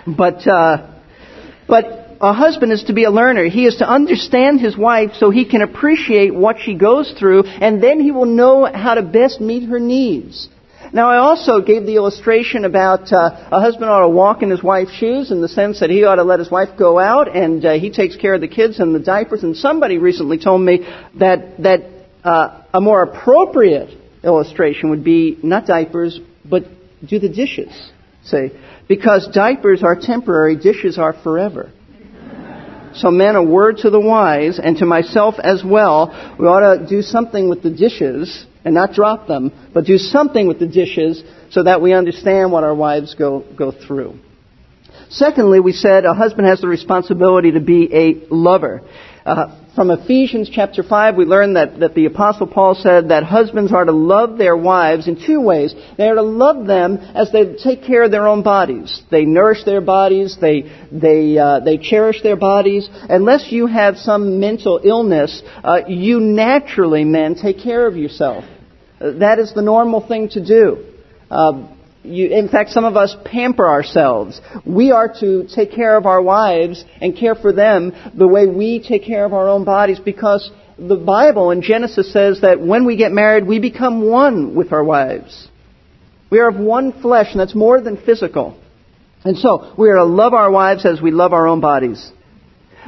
but 0.07 0.47
uh, 0.47 0.99
but 1.67 2.02
a 2.23 2.33
husband 2.33 2.71
is 2.71 2.85
to 2.85 2.93
be 2.93 3.03
a 3.03 3.11
learner. 3.11 3.49
He 3.49 3.67
is 3.67 3.77
to 3.79 3.89
understand 3.89 4.61
his 4.61 4.77
wife 4.77 5.11
so 5.15 5.31
he 5.31 5.45
can 5.45 5.61
appreciate 5.61 6.33
what 6.33 6.57
she 6.61 6.75
goes 6.75 7.13
through, 7.19 7.43
and 7.45 7.83
then 7.83 8.01
he 8.01 8.13
will 8.13 8.27
know 8.27 8.65
how 8.65 8.95
to 8.95 9.03
best 9.03 9.41
meet 9.41 9.69
her 9.69 9.81
needs. 9.81 10.49
Now, 10.93 11.11
I 11.11 11.17
also 11.17 11.61
gave 11.61 11.85
the 11.85 11.97
illustration 11.97 12.65
about 12.65 13.13
uh, 13.13 13.49
a 13.51 13.61
husband 13.61 13.91
ought 13.91 14.03
to 14.03 14.09
walk 14.09 14.43
in 14.43 14.51
his 14.51 14.63
wife's 14.63 14.93
shoes 14.93 15.31
in 15.31 15.41
the 15.41 15.49
sense 15.49 15.81
that 15.81 15.91
he 15.91 16.05
ought 16.05 16.17
to 16.17 16.23
let 16.23 16.39
his 16.39 16.51
wife 16.51 16.79
go 16.79 16.99
out 16.99 17.35
and 17.35 17.65
uh, 17.65 17.73
he 17.73 17.91
takes 17.91 18.15
care 18.17 18.35
of 18.35 18.41
the 18.41 18.49
kids 18.49 18.79
and 18.79 18.95
the 18.95 19.01
diapers. 19.01 19.43
And 19.43 19.57
somebody 19.57 19.99
recently 19.99 20.39
told 20.39 20.61
me 20.61 20.87
that 21.19 21.63
that 21.63 21.81
uh, 22.23 22.63
a 22.75 22.81
more 22.81 23.03
appropriate 23.03 23.89
illustration 24.23 24.91
would 24.91 25.03
be 25.03 25.39
not 25.43 25.67
diapers, 25.67 26.21
but 26.45 26.65
do 27.05 27.19
the 27.19 27.29
dishes. 27.31 27.73
Say, 28.25 28.53
because 28.87 29.29
diapers 29.33 29.83
are 29.83 29.97
temporary, 29.99 30.57
dishes 30.57 30.99
are 30.99 31.15
forever. 31.15 31.73
So, 32.95 33.11
men, 33.11 33.37
a 33.37 33.43
word 33.43 33.79
to 33.79 33.91
the 33.91 34.01
wise, 34.01 34.59
and 34.63 34.77
to 34.79 34.87
myself 34.87 35.37
as 35.43 35.63
well. 35.65 36.09
We 36.39 36.47
ought 36.47 36.79
to 36.79 36.87
do 36.87 37.03
something 37.03 37.49
with 37.49 37.63
the 37.63 37.71
dishes 37.71 38.47
and 38.65 38.75
not 38.75 38.93
drop 38.93 39.27
them, 39.27 39.53
but 39.73 39.85
do 39.85 39.99
something 39.99 40.47
with 40.47 40.59
the 40.59 40.69
dishes 40.69 41.23
so 41.51 41.63
that 41.65 41.81
we 41.81 41.93
understand 41.93 42.53
what 42.53 42.65
our 42.65 42.75
wives 42.75 43.15
go, 43.15 43.45
go 43.57 43.73
through. 43.73 44.19
Secondly, 45.11 45.61
we 45.61 45.73
said 45.73 46.05
a 46.05 46.15
husband 46.15 46.47
has 46.47 46.61
the 46.61 46.69
responsibility 46.69 47.53
to 47.53 47.61
be 47.61 47.89
a 47.93 48.35
lover. 48.35 48.83
Uh, 49.27 49.62
from 49.75 49.91
Ephesians 49.91 50.51
chapter 50.53 50.83
5, 50.83 51.17
we 51.17 51.25
learn 51.25 51.55
that, 51.55 51.81
that 51.81 51.95
the 51.95 52.05
Apostle 52.05 52.47
Paul 52.47 52.75
said 52.75 53.09
that 53.09 53.25
husbands 53.25 53.73
are 53.73 53.85
to 53.85 53.93
love 53.93 54.37
their 54.37 54.57
wives 54.57 55.09
in 55.09 55.25
two 55.25 55.41
ways. 55.41 55.75
They 55.97 56.09
are 56.09 56.15
to 56.15 56.23
love 56.23 56.67
them 56.67 56.99
as 56.99 57.33
they 57.33 57.55
take 57.55 57.83
care 57.83 58.03
of 58.03 58.11
their 58.11 58.29
own 58.29 58.43
bodies. 58.43 59.01
They 59.11 59.25
nourish 59.25 59.65
their 59.65 59.81
bodies, 59.81 60.37
they, 60.39 60.71
they, 60.93 61.39
uh, 61.39 61.61
they 61.61 61.79
cherish 61.79 62.23
their 62.23 62.37
bodies. 62.37 62.89
Unless 62.93 63.51
you 63.51 63.67
have 63.67 63.97
some 63.97 64.41
mental 64.41 64.79
illness, 64.85 65.43
uh, 65.65 65.81
you 65.89 66.21
naturally, 66.21 67.05
men, 67.05 67.35
take 67.35 67.59
care 67.59 67.87
of 67.87 67.97
yourself. 67.97 68.45
Uh, 69.01 69.13
that 69.21 69.39
is 69.39 69.55
the 69.55 69.63
normal 69.63 70.07
thing 70.07 70.29
to 70.31 70.45
do. 70.45 70.85
Uh, 71.31 71.69
you, 72.03 72.29
in 72.31 72.49
fact, 72.49 72.71
some 72.71 72.85
of 72.85 72.97
us 72.97 73.15
pamper 73.25 73.69
ourselves. 73.69 74.41
We 74.67 74.91
are 74.91 75.13
to 75.21 75.47
take 75.55 75.73
care 75.73 75.97
of 75.97 76.07
our 76.07 76.21
wives 76.21 76.85
and 77.01 77.17
care 77.17 77.35
for 77.35 77.53
them 77.53 77.93
the 78.15 78.29
way 78.29 78.47
we 78.47 78.85
take 78.87 79.05
care 79.05 79.25
of 79.25 79.33
our 79.33 79.49
own 79.49 79.65
bodies 79.65 80.01
because 80.01 80.51
the 80.79 80.97
Bible 80.97 81.51
in 81.51 81.63
Genesis 81.63 82.13
says 82.13 82.41
that 82.41 82.61
when 82.61 82.87
we 82.87 82.97
get 82.97 83.13
married, 83.13 83.47
we 83.47 83.61
become 83.61 84.09
one 84.09 84.55
with 84.55 84.73
our 84.73 84.83
wives. 84.83 85.49
We 86.31 86.41
are 86.41 86.49
of 86.49 86.57
one 86.57 87.01
flesh, 87.01 87.29
and 87.31 87.41
that's 87.41 87.55
more 87.55 87.81
than 87.81 87.97
physical. 87.97 88.59
And 89.25 89.37
so, 89.37 89.75
we 89.79 89.91
are 89.91 89.97
to 89.97 90.05
love 90.05 90.33
our 90.33 90.51
wives 90.51 90.85
as 90.85 91.01
we 91.01 91.11
love 91.11 91.33
our 91.33 91.47
own 91.47 91.61
bodies. 91.61 92.11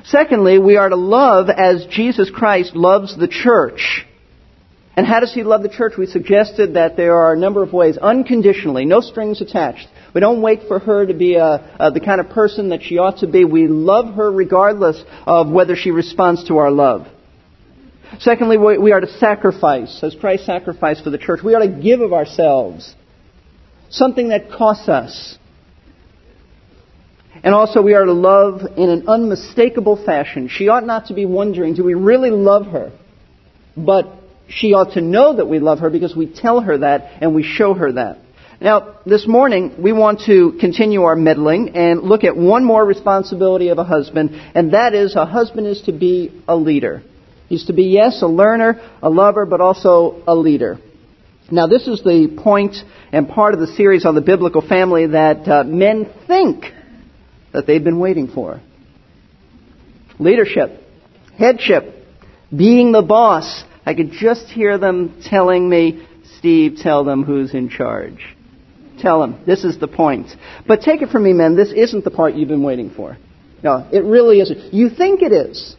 Secondly, 0.04 0.58
we 0.58 0.76
are 0.76 0.88
to 0.88 0.96
love 0.96 1.48
as 1.48 1.86
Jesus 1.90 2.30
Christ 2.30 2.74
loves 2.74 3.16
the 3.16 3.28
church. 3.28 4.06
And 4.96 5.06
how 5.06 5.18
does 5.20 5.34
he 5.34 5.42
love 5.42 5.62
the 5.62 5.68
church? 5.68 5.94
We 5.98 6.06
suggested 6.06 6.74
that 6.74 6.96
there 6.96 7.16
are 7.16 7.34
a 7.34 7.38
number 7.38 7.62
of 7.62 7.72
ways, 7.72 7.98
unconditionally, 7.98 8.84
no 8.84 9.00
strings 9.00 9.40
attached. 9.40 9.88
We 10.14 10.20
don't 10.20 10.40
wait 10.40 10.68
for 10.68 10.78
her 10.78 11.04
to 11.04 11.14
be 11.14 11.34
a, 11.34 11.44
uh, 11.44 11.76
a, 11.78 11.82
uh, 11.82 11.90
the 11.90 12.00
kind 12.00 12.20
of 12.20 12.28
person 12.28 12.68
that 12.68 12.82
she 12.82 12.98
ought 12.98 13.18
to 13.18 13.26
be. 13.26 13.44
We 13.44 13.66
love 13.66 14.14
her 14.14 14.30
regardless 14.30 15.02
of 15.26 15.50
whether 15.50 15.74
she 15.74 15.90
responds 15.90 16.44
to 16.44 16.58
our 16.58 16.70
love. 16.70 17.08
Secondly, 18.20 18.56
we 18.56 18.92
are 18.92 19.00
to 19.00 19.10
sacrifice, 19.18 20.00
as 20.04 20.14
Christ 20.14 20.46
sacrificed 20.46 21.02
for 21.02 21.10
the 21.10 21.18
church. 21.18 21.40
We 21.42 21.54
are 21.54 21.66
to 21.66 21.68
give 21.68 22.00
of 22.00 22.12
ourselves, 22.12 22.94
something 23.90 24.28
that 24.28 24.52
costs 24.52 24.88
us. 24.88 25.36
And 27.42 27.52
also, 27.52 27.82
we 27.82 27.94
are 27.94 28.04
to 28.04 28.12
love 28.12 28.60
in 28.76 28.88
an 28.88 29.08
unmistakable 29.08 30.02
fashion. 30.04 30.48
She 30.48 30.68
ought 30.68 30.86
not 30.86 31.06
to 31.06 31.14
be 31.14 31.26
wondering, 31.26 31.74
do 31.74 31.82
we 31.82 31.94
really 31.94 32.30
love 32.30 32.66
her? 32.66 32.92
But 33.76 34.06
she 34.48 34.72
ought 34.74 34.94
to 34.94 35.00
know 35.00 35.36
that 35.36 35.46
we 35.46 35.58
love 35.58 35.80
her 35.80 35.90
because 35.90 36.14
we 36.14 36.26
tell 36.26 36.60
her 36.60 36.78
that 36.78 37.22
and 37.22 37.34
we 37.34 37.42
show 37.42 37.74
her 37.74 37.92
that. 37.92 38.18
Now, 38.60 38.96
this 39.04 39.26
morning, 39.26 39.82
we 39.82 39.92
want 39.92 40.22
to 40.26 40.56
continue 40.60 41.02
our 41.02 41.16
meddling 41.16 41.76
and 41.76 42.02
look 42.02 42.24
at 42.24 42.36
one 42.36 42.64
more 42.64 42.84
responsibility 42.84 43.68
of 43.68 43.78
a 43.78 43.84
husband, 43.84 44.30
and 44.54 44.72
that 44.72 44.94
is 44.94 45.16
a 45.16 45.26
husband 45.26 45.66
is 45.66 45.82
to 45.82 45.92
be 45.92 46.42
a 46.46 46.56
leader. 46.56 47.02
He's 47.48 47.66
to 47.66 47.72
be, 47.72 47.84
yes, 47.84 48.22
a 48.22 48.26
learner, 48.26 48.80
a 49.02 49.10
lover, 49.10 49.44
but 49.44 49.60
also 49.60 50.22
a 50.26 50.34
leader. 50.34 50.78
Now, 51.50 51.66
this 51.66 51.86
is 51.86 52.02
the 52.02 52.40
point 52.42 52.76
and 53.12 53.28
part 53.28 53.54
of 53.54 53.60
the 53.60 53.66
series 53.66 54.06
on 54.06 54.14
the 54.14 54.22
biblical 54.22 54.66
family 54.66 55.08
that 55.08 55.46
uh, 55.46 55.64
men 55.64 56.10
think 56.26 56.64
that 57.52 57.66
they've 57.66 57.84
been 57.84 57.98
waiting 57.98 58.28
for. 58.28 58.60
Leadership, 60.18 60.80
headship, 61.36 61.92
being 62.56 62.92
the 62.92 63.02
boss, 63.02 63.64
I 63.86 63.94
could 63.94 64.12
just 64.12 64.46
hear 64.46 64.78
them 64.78 65.22
telling 65.24 65.68
me, 65.68 66.06
Steve, 66.38 66.78
tell 66.78 67.04
them 67.04 67.22
who's 67.22 67.54
in 67.54 67.68
charge. 67.68 68.36
Tell 69.00 69.20
them. 69.20 69.42
This 69.46 69.64
is 69.64 69.78
the 69.78 69.88
point. 69.88 70.28
But 70.66 70.82
take 70.82 71.02
it 71.02 71.10
from 71.10 71.24
me, 71.24 71.32
men, 71.32 71.56
this 71.56 71.72
isn't 71.72 72.04
the 72.04 72.10
part 72.10 72.34
you've 72.34 72.48
been 72.48 72.62
waiting 72.62 72.90
for. 72.90 73.18
No, 73.62 73.86
it 73.92 74.04
really 74.04 74.40
isn't. 74.40 74.72
You 74.72 74.88
think 74.90 75.22
it 75.22 75.32
is. 75.32 75.76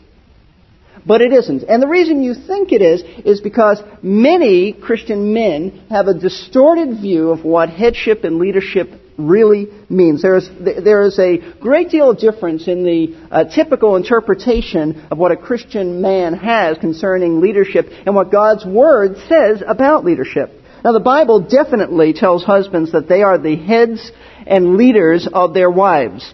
But 1.06 1.22
it 1.22 1.32
isn't. 1.32 1.64
And 1.64 1.82
the 1.82 1.88
reason 1.88 2.24
you 2.24 2.34
think 2.34 2.72
it 2.72 2.82
is, 2.82 3.04
is 3.26 3.42
because 3.42 3.82
many 4.02 4.74
Christian 4.74 5.34
men 5.34 5.86
have 5.90 6.08
a 6.08 6.20
distorted 6.20 7.00
view 7.00 7.30
of 7.30 7.44
what 7.44 7.70
headship 7.70 8.24
and 8.24 8.40
leadership 8.40 8.90
really 9.18 9.68
means. 9.90 10.22
There 10.22 10.36
is, 10.36 10.50
there 10.60 11.04
is 11.04 11.18
a 11.20 11.38
great 11.60 11.90
deal 11.90 12.10
of 12.10 12.20
difference 12.20 12.68
in 12.68 12.84
the 12.84 13.16
uh, 13.32 13.44
typical 13.46 13.96
interpretation 13.96 15.08
of 15.12 15.18
what 15.18 15.32
a 15.32 15.38
Christian 15.38 16.02
man 16.02 16.34
has 16.34 16.78
concerning 16.78 17.42
leadership 17.42 17.88
and 18.06 18.16
what 18.16 18.32
God's 18.32 18.66
Word 18.66 19.18
says 19.28 19.64
about 19.66 20.06
leadership. 20.06 20.52
Now, 20.84 20.92
the 20.92 21.00
Bible 21.00 21.42
definitely 21.42 22.14
tells 22.14 22.44
husbands 22.44 22.92
that 22.92 23.08
they 23.08 23.24
are 23.24 23.38
the 23.38 23.56
heads 23.56 24.12
and 24.46 24.78
leaders 24.78 25.28
of 25.32 25.54
their 25.54 25.72
wives. 25.72 26.34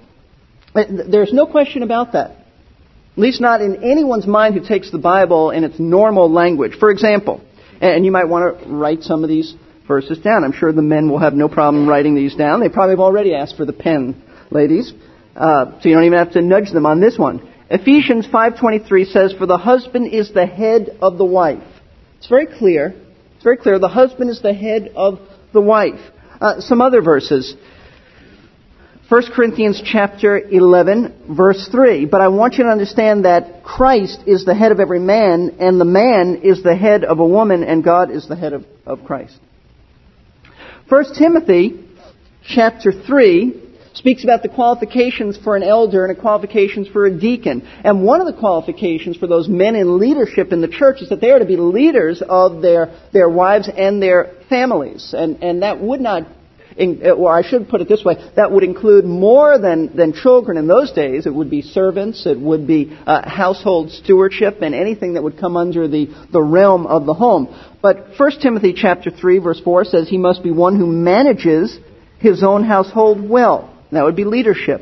There's 0.74 1.34
no 1.34 1.46
question 1.46 1.84
about 1.84 2.14
that. 2.14 2.32
At 2.32 3.18
least 3.18 3.42
not 3.42 3.62
in 3.62 3.84
anyone's 3.84 4.28
mind 4.28 4.56
who 4.56 4.66
takes 4.66 4.92
the 4.92 4.98
Bible 4.98 5.52
in 5.52 5.64
its 5.64 5.80
normal 5.80 6.32
language. 6.32 6.74
For 6.80 6.92
example, 6.92 7.42
and 7.80 8.06
you 8.06 8.12
might 8.12 8.26
want 8.26 8.62
to 8.62 8.70
write 8.70 9.04
some 9.04 9.24
of 9.24 9.30
these 9.30 9.54
verses 9.92 10.20
down. 10.20 10.46
I'm 10.46 10.54
sure 10.54 10.72
the 10.72 10.82
men 10.82 11.10
will 11.10 11.20
have 11.20 11.34
no 11.34 11.50
problem 11.50 11.86
writing 11.86 12.16
these 12.16 12.34
down. 12.34 12.62
They 12.62 12.70
probably 12.70 12.94
have 12.94 13.02
already 13.02 13.36
asked 13.36 13.58
for 13.58 13.66
the 13.66 13.74
pen, 13.74 14.24
ladies. 14.50 14.94
Uh, 15.36 15.80
so 15.82 15.90
you 15.90 15.96
don't 15.96 16.06
even 16.06 16.18
have 16.18 16.32
to 16.32 16.42
nudge 16.42 16.72
them 16.72 16.86
on 16.86 17.02
this 17.02 17.18
one. 17.18 17.46
Ephesians 17.70 18.26
5:23 18.26 19.04
says, 19.04 19.34
"For 19.34 19.46
the 19.46 19.58
husband 19.58 20.08
is 20.08 20.32
the 20.32 20.46
head 20.46 20.96
of 21.02 21.18
the 21.18 21.26
wife." 21.26 21.68
It's 22.20 22.28
very 22.28 22.46
clear. 22.46 22.94
It's 23.36 23.44
very 23.44 23.58
clear. 23.58 23.80
The 23.80 23.90
husband 23.90 24.30
is 24.30 24.40
the 24.42 24.54
head 24.54 24.92
of 24.96 25.20
the 25.52 25.60
wife. 25.60 26.00
Uh, 26.40 26.62
some 26.62 26.82
other 26.82 27.02
verses. 27.02 27.54
1 29.10 29.24
Corinthians 29.36 29.82
chapter 29.84 30.40
11, 30.40 31.36
verse 31.36 31.68
3. 31.68 32.06
But 32.06 32.22
I 32.22 32.30
want 32.30 32.58
you 32.58 32.64
to 32.64 32.70
understand 32.70 33.26
that 33.26 33.62
Christ 33.62 34.24
is 34.26 34.46
the 34.46 34.56
head 34.56 34.72
of 34.72 34.80
every 34.80 35.02
man, 35.02 35.58
and 35.60 35.82
the 35.82 35.92
man 36.04 36.44
is 36.44 36.64
the 36.64 36.78
head 36.78 37.04
of 37.04 37.20
a 37.20 37.26
woman, 37.26 37.66
and 37.66 37.84
God 37.84 38.10
is 38.10 38.26
the 38.30 38.38
head 38.38 38.54
of, 38.54 38.64
of 38.86 39.04
Christ. 39.04 39.38
1 40.92 41.16
Timothy 41.18 41.80
chapter 42.46 42.92
3 42.92 43.54
speaks 43.94 44.26
about 44.26 44.42
the 44.42 44.50
qualifications 44.50 45.38
for 45.38 45.56
an 45.56 45.64
elder 45.64 46.06
and 46.06 46.18
the 46.18 46.22
qualifications 46.22 46.86
for 46.90 47.06
a 47.06 47.18
deacon. 47.18 47.62
And 47.62 48.04
one 48.04 48.20
of 48.20 48.28
the 48.28 48.38
qualifications 48.38 49.16
for 49.16 49.26
those 49.26 49.48
men 49.48 49.78
in 49.78 50.00
leadership 50.00 50.52
in 50.52 50.60
the 50.60 50.68
church 50.68 51.02
is 51.02 51.08
that 51.08 51.22
they 51.22 51.32
are 51.32 51.40
to 51.40 51.46
be 51.46 51.56
leaders 51.56 52.22
of 52.28 52.62
their, 52.62 52.94
their 53.14 53.30
wives 53.30 53.70
and 53.74 54.04
their 54.04 54.34
families. 54.50 55.14
And, 55.18 55.42
and 55.42 55.62
that 55.62 55.80
would 55.80 56.02
not 56.02 56.28
or 56.78 57.32
I 57.32 57.48
should 57.48 57.70
put 57.70 57.82
it 57.82 57.90
this 57.90 58.04
way, 58.04 58.16
that 58.36 58.52
would 58.52 58.64
include 58.64 59.06
more 59.06 59.58
than, 59.60 59.96
than 59.96 60.14
children 60.14 60.58
in 60.58 60.68
those 60.68 60.92
days. 60.92 61.26
It 61.26 61.34
would 61.34 61.50
be 61.50 61.62
servants, 61.62 62.26
it 62.26 62.40
would 62.40 62.68
be 62.68 62.98
uh, 63.06 63.28
household 63.28 63.92
stewardship, 63.92 64.62
and 64.62 64.74
anything 64.74 65.14
that 65.14 65.24
would 65.24 65.40
come 65.40 65.58
under 65.58 65.88
the, 65.88 66.08
the 66.32 66.42
realm 66.42 66.88
of 66.88 67.06
the 67.06 67.14
home. 67.14 67.54
But 67.82 68.18
1 68.18 68.32
Timothy 68.42 68.74
chapter 68.74 69.12
3 69.12 69.40
verse 69.40 69.60
4 69.60 69.86
says 69.86 70.10
he 70.10 70.18
must 70.18 70.44
be 70.44 70.52
one 70.52 70.78
who 70.78 70.88
manages 70.88 71.78
his 72.20 72.44
own 72.44 72.64
household 72.64 73.28
well. 73.28 73.76
That 73.92 74.04
would 74.04 74.16
be 74.16 74.26
leadership. 74.26 74.82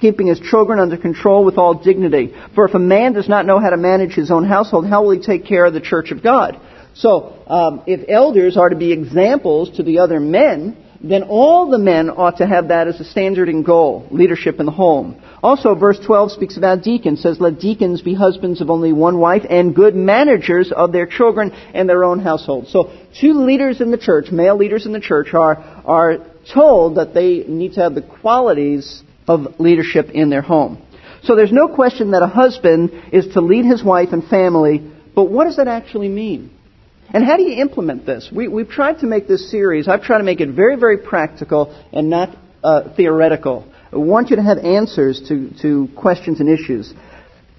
Keeping 0.00 0.28
his 0.28 0.40
children 0.40 0.80
under 0.80 0.96
control 0.96 1.44
with 1.44 1.58
all 1.58 1.74
dignity. 1.74 2.34
For 2.54 2.66
if 2.66 2.74
a 2.74 2.78
man 2.78 3.12
does 3.12 3.28
not 3.28 3.44
know 3.44 3.60
how 3.60 3.68
to 3.68 3.76
manage 3.76 4.14
his 4.14 4.30
own 4.30 4.44
household, 4.44 4.86
how 4.86 5.02
will 5.02 5.10
he 5.10 5.20
take 5.20 5.44
care 5.44 5.66
of 5.66 5.74
the 5.74 5.80
church 5.80 6.10
of 6.10 6.22
God? 6.22 6.58
So, 6.94 7.44
um, 7.46 7.82
if 7.86 8.08
elders 8.08 8.56
are 8.56 8.70
to 8.70 8.76
be 8.76 8.92
examples 8.92 9.76
to 9.76 9.82
the 9.82 9.98
other 9.98 10.18
men, 10.18 10.76
then 11.02 11.22
all 11.24 11.70
the 11.70 11.78
men 11.78 12.10
ought 12.10 12.38
to 12.38 12.46
have 12.46 12.68
that 12.68 12.86
as 12.86 13.00
a 13.00 13.04
standard 13.04 13.48
and 13.48 13.64
goal, 13.64 14.06
leadership 14.10 14.60
in 14.60 14.66
the 14.66 14.72
home. 14.72 15.20
Also, 15.42 15.74
verse 15.74 15.98
12 15.98 16.32
speaks 16.32 16.58
about 16.58 16.82
deacons, 16.82 17.22
says, 17.22 17.40
let 17.40 17.58
deacons 17.58 18.02
be 18.02 18.12
husbands 18.12 18.60
of 18.60 18.68
only 18.68 18.92
one 18.92 19.18
wife 19.18 19.42
and 19.48 19.74
good 19.74 19.94
managers 19.94 20.70
of 20.70 20.92
their 20.92 21.06
children 21.06 21.52
and 21.52 21.88
their 21.88 22.04
own 22.04 22.18
household. 22.18 22.68
So, 22.68 22.92
two 23.18 23.32
leaders 23.32 23.80
in 23.80 23.90
the 23.90 23.96
church, 23.96 24.30
male 24.30 24.56
leaders 24.56 24.84
in 24.84 24.92
the 24.92 25.00
church, 25.00 25.32
are, 25.32 25.56
are 25.86 26.18
told 26.52 26.96
that 26.96 27.14
they 27.14 27.44
need 27.48 27.74
to 27.74 27.80
have 27.80 27.94
the 27.94 28.02
qualities 28.02 29.02
of 29.26 29.58
leadership 29.58 30.10
in 30.10 30.28
their 30.28 30.42
home. 30.42 30.82
So 31.22 31.36
there's 31.36 31.52
no 31.52 31.68
question 31.68 32.12
that 32.12 32.22
a 32.22 32.26
husband 32.26 32.90
is 33.12 33.34
to 33.34 33.40
lead 33.40 33.64
his 33.64 33.82
wife 33.82 34.08
and 34.12 34.24
family, 34.24 34.82
but 35.14 35.24
what 35.24 35.44
does 35.44 35.56
that 35.56 35.68
actually 35.68 36.08
mean? 36.08 36.50
And 37.12 37.24
how 37.24 37.36
do 37.36 37.42
you 37.42 37.60
implement 37.60 38.06
this? 38.06 38.30
We, 38.32 38.44
have 38.44 38.68
tried 38.68 39.00
to 39.00 39.06
make 39.06 39.26
this 39.26 39.50
series, 39.50 39.88
I've 39.88 40.02
tried 40.02 40.18
to 40.18 40.24
make 40.24 40.40
it 40.40 40.50
very, 40.50 40.76
very 40.76 40.98
practical 40.98 41.76
and 41.92 42.08
not 42.08 42.36
uh, 42.62 42.94
theoretical. 42.94 43.66
I 43.92 43.96
want 43.96 44.30
you 44.30 44.36
to 44.36 44.42
have 44.42 44.58
answers 44.58 45.20
to, 45.28 45.50
to 45.62 45.88
questions 45.96 46.38
and 46.38 46.48
issues. 46.48 46.92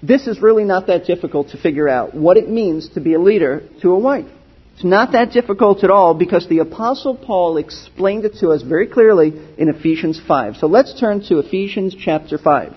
This 0.02 0.26
is 0.26 0.40
really 0.40 0.64
not 0.64 0.86
that 0.86 1.04
difficult 1.04 1.50
to 1.50 1.58
figure 1.58 1.88
out 1.88 2.14
what 2.14 2.36
it 2.36 2.48
means 2.48 2.88
to 2.90 3.00
be 3.00 3.14
a 3.14 3.20
leader 3.20 3.68
to 3.82 3.90
a 3.90 3.98
wife. 3.98 4.26
It's 4.74 4.84
not 4.84 5.12
that 5.12 5.32
difficult 5.32 5.84
at 5.84 5.90
all 5.90 6.14
because 6.14 6.48
the 6.48 6.60
Apostle 6.60 7.14
Paul 7.14 7.58
explained 7.58 8.24
it 8.24 8.38
to 8.40 8.48
us 8.48 8.62
very 8.62 8.86
clearly 8.86 9.32
in 9.58 9.68
Ephesians 9.68 10.20
5. 10.26 10.56
So 10.56 10.66
let's 10.66 10.98
turn 10.98 11.22
to 11.28 11.38
Ephesians 11.38 11.94
chapter 11.94 12.38
5. 12.38 12.74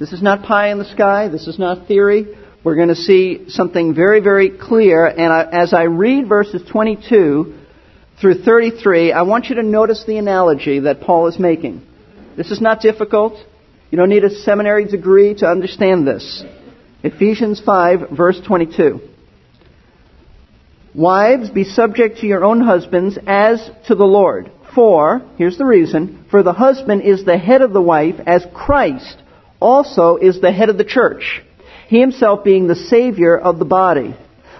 This 0.00 0.12
is 0.12 0.22
not 0.22 0.42
pie 0.42 0.70
in 0.70 0.78
the 0.78 0.90
sky. 0.90 1.28
This 1.28 1.46
is 1.46 1.58
not 1.58 1.86
theory 1.86 2.34
we're 2.64 2.76
going 2.76 2.88
to 2.88 2.96
see 2.96 3.50
something 3.50 3.94
very, 3.94 4.20
very 4.20 4.48
clear. 4.48 5.04
And 5.06 5.54
as 5.54 5.74
I 5.74 5.82
read 5.82 6.26
verses 6.26 6.62
22 6.70 7.58
through 8.18 8.42
33, 8.42 9.12
I 9.12 9.22
want 9.22 9.46
you 9.46 9.56
to 9.56 9.62
notice 9.62 10.04
the 10.06 10.16
analogy 10.16 10.80
that 10.80 11.02
Paul 11.02 11.26
is 11.26 11.38
making. 11.38 11.86
This 12.38 12.50
is 12.50 12.62
not 12.62 12.80
difficult. 12.80 13.34
You 13.90 13.98
don't 13.98 14.08
need 14.08 14.24
a 14.24 14.30
seminary 14.30 14.86
degree 14.86 15.34
to 15.34 15.46
understand 15.46 16.06
this. 16.06 16.42
Ephesians 17.02 17.60
5, 17.64 18.08
verse 18.16 18.40
22. 18.46 19.00
Wives, 20.94 21.50
be 21.50 21.64
subject 21.64 22.18
to 22.20 22.26
your 22.26 22.44
own 22.44 22.62
husbands 22.62 23.18
as 23.26 23.70
to 23.88 23.94
the 23.94 24.04
Lord. 24.04 24.50
For, 24.74 25.20
here's 25.36 25.58
the 25.58 25.66
reason, 25.66 26.24
for 26.30 26.42
the 26.42 26.54
husband 26.54 27.02
is 27.02 27.24
the 27.24 27.36
head 27.36 27.60
of 27.60 27.74
the 27.74 27.82
wife, 27.82 28.14
as 28.26 28.46
Christ 28.54 29.18
also 29.60 30.16
is 30.16 30.40
the 30.40 30.52
head 30.52 30.70
of 30.70 30.78
the 30.78 30.84
church 30.84 31.42
he 31.94 32.00
himself 32.00 32.42
being 32.42 32.66
the 32.66 32.74
Savior 32.74 33.38
of 33.38 33.60
the 33.60 33.64
body. 33.64 34.16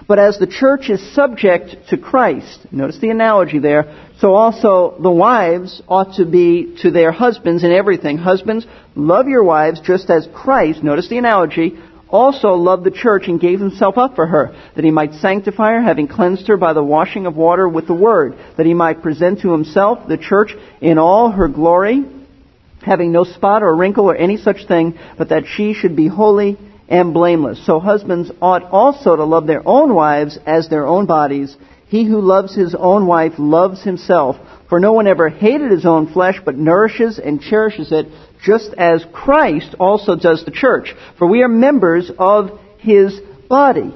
But 0.07 0.19
as 0.19 0.39
the 0.39 0.47
church 0.47 0.89
is 0.89 1.13
subject 1.13 1.89
to 1.89 1.97
Christ, 1.97 2.65
notice 2.71 2.97
the 2.99 3.09
analogy 3.09 3.59
there, 3.59 3.93
so 4.19 4.35
also 4.35 4.95
the 5.01 5.11
wives 5.11 5.81
ought 5.85 6.15
to 6.15 6.25
be 6.25 6.77
to 6.83 6.91
their 6.91 7.11
husbands 7.11 7.65
in 7.65 7.73
everything. 7.73 8.17
Husbands, 8.17 8.65
love 8.95 9.27
your 9.27 9.43
wives 9.43 9.81
just 9.81 10.09
as 10.09 10.29
Christ, 10.33 10.81
notice 10.81 11.09
the 11.09 11.17
analogy, 11.17 11.77
also 12.07 12.51
loved 12.53 12.85
the 12.85 12.91
church 12.91 13.27
and 13.27 13.37
gave 13.37 13.59
himself 13.59 13.97
up 13.97 14.15
for 14.15 14.27
her, 14.27 14.55
that 14.77 14.85
he 14.85 14.91
might 14.91 15.15
sanctify 15.15 15.73
her, 15.73 15.81
having 15.81 16.07
cleansed 16.07 16.47
her 16.47 16.55
by 16.55 16.71
the 16.71 16.83
washing 16.83 17.25
of 17.25 17.35
water 17.35 17.67
with 17.67 17.85
the 17.85 17.93
word, 17.93 18.37
that 18.55 18.65
he 18.65 18.73
might 18.73 19.01
present 19.01 19.41
to 19.41 19.51
himself 19.51 20.07
the 20.07 20.17
church 20.17 20.51
in 20.79 20.97
all 20.97 21.31
her 21.31 21.49
glory, 21.49 22.05
having 22.81 23.11
no 23.11 23.25
spot 23.25 23.61
or 23.61 23.75
wrinkle 23.75 24.05
or 24.05 24.15
any 24.15 24.37
such 24.37 24.65
thing, 24.69 24.97
but 25.17 25.27
that 25.29 25.43
she 25.45 25.73
should 25.73 25.97
be 25.97 26.07
holy 26.07 26.57
and 26.87 27.13
blameless. 27.13 27.65
So 27.65 27.79
husbands 27.79 28.31
ought 28.41 28.63
also 28.63 29.15
to 29.15 29.23
love 29.23 29.47
their 29.47 29.67
own 29.67 29.93
wives 29.93 30.37
as 30.45 30.69
their 30.69 30.85
own 30.85 31.05
bodies. 31.05 31.55
He 31.87 32.05
who 32.05 32.19
loves 32.19 32.55
his 32.55 32.75
own 32.75 33.05
wife 33.07 33.33
loves 33.37 33.83
himself. 33.83 34.37
For 34.69 34.79
no 34.79 34.93
one 34.93 35.07
ever 35.07 35.29
hated 35.29 35.71
his 35.71 35.85
own 35.85 36.11
flesh, 36.11 36.39
but 36.43 36.57
nourishes 36.57 37.19
and 37.19 37.41
cherishes 37.41 37.91
it, 37.91 38.07
just 38.43 38.73
as 38.77 39.05
Christ 39.13 39.75
also 39.79 40.15
does 40.15 40.43
the 40.43 40.51
church. 40.51 40.93
For 41.17 41.27
we 41.27 41.43
are 41.43 41.47
members 41.47 42.11
of 42.17 42.59
his 42.79 43.19
body. 43.47 43.93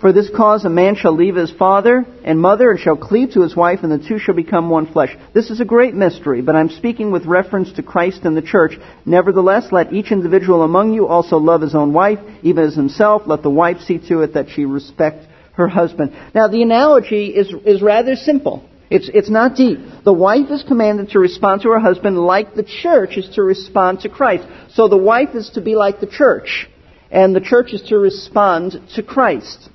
For 0.00 0.12
this 0.12 0.28
cause 0.28 0.64
a 0.64 0.70
man 0.70 0.96
shall 0.96 1.14
leave 1.14 1.36
his 1.36 1.52
father 1.52 2.04
and 2.24 2.40
mother 2.40 2.70
and 2.70 2.80
shall 2.80 2.96
cleave 2.96 3.32
to 3.32 3.42
his 3.42 3.54
wife, 3.54 3.80
and 3.82 3.92
the 3.92 4.06
two 4.06 4.18
shall 4.18 4.34
become 4.34 4.68
one 4.68 4.92
flesh. 4.92 5.16
This 5.32 5.50
is 5.50 5.60
a 5.60 5.64
great 5.64 5.94
mystery, 5.94 6.42
but 6.42 6.56
I'm 6.56 6.68
speaking 6.68 7.12
with 7.12 7.26
reference 7.26 7.72
to 7.74 7.82
Christ 7.82 8.24
and 8.24 8.36
the 8.36 8.42
church. 8.42 8.76
Nevertheless, 9.06 9.70
let 9.70 9.92
each 9.92 10.10
individual 10.10 10.62
among 10.62 10.92
you 10.92 11.06
also 11.06 11.36
love 11.36 11.60
his 11.60 11.76
own 11.76 11.92
wife, 11.92 12.18
even 12.42 12.64
as 12.64 12.74
himself. 12.74 13.22
Let 13.26 13.42
the 13.42 13.50
wife 13.50 13.80
see 13.82 13.98
to 14.08 14.22
it 14.22 14.34
that 14.34 14.50
she 14.50 14.64
respect 14.64 15.26
her 15.52 15.68
husband. 15.68 16.12
Now, 16.34 16.48
the 16.48 16.62
analogy 16.62 17.26
is, 17.26 17.54
is 17.64 17.80
rather 17.80 18.16
simple. 18.16 18.68
It's, 18.90 19.08
it's 19.14 19.30
not 19.30 19.54
deep. 19.54 19.78
The 20.04 20.12
wife 20.12 20.50
is 20.50 20.64
commanded 20.64 21.10
to 21.10 21.20
respond 21.20 21.62
to 21.62 21.70
her 21.70 21.78
husband 21.78 22.18
like 22.18 22.54
the 22.54 22.64
church 22.64 23.16
is 23.16 23.28
to 23.36 23.42
respond 23.42 24.00
to 24.00 24.08
Christ. 24.08 24.44
So 24.70 24.88
the 24.88 24.98
wife 24.98 25.34
is 25.34 25.50
to 25.50 25.60
be 25.60 25.76
like 25.76 26.00
the 26.00 26.06
church, 26.08 26.68
and 27.12 27.34
the 27.34 27.40
church 27.40 27.72
is 27.72 27.82
to 27.88 27.96
respond 27.96 28.76
to 28.96 29.02
Christ 29.02 29.70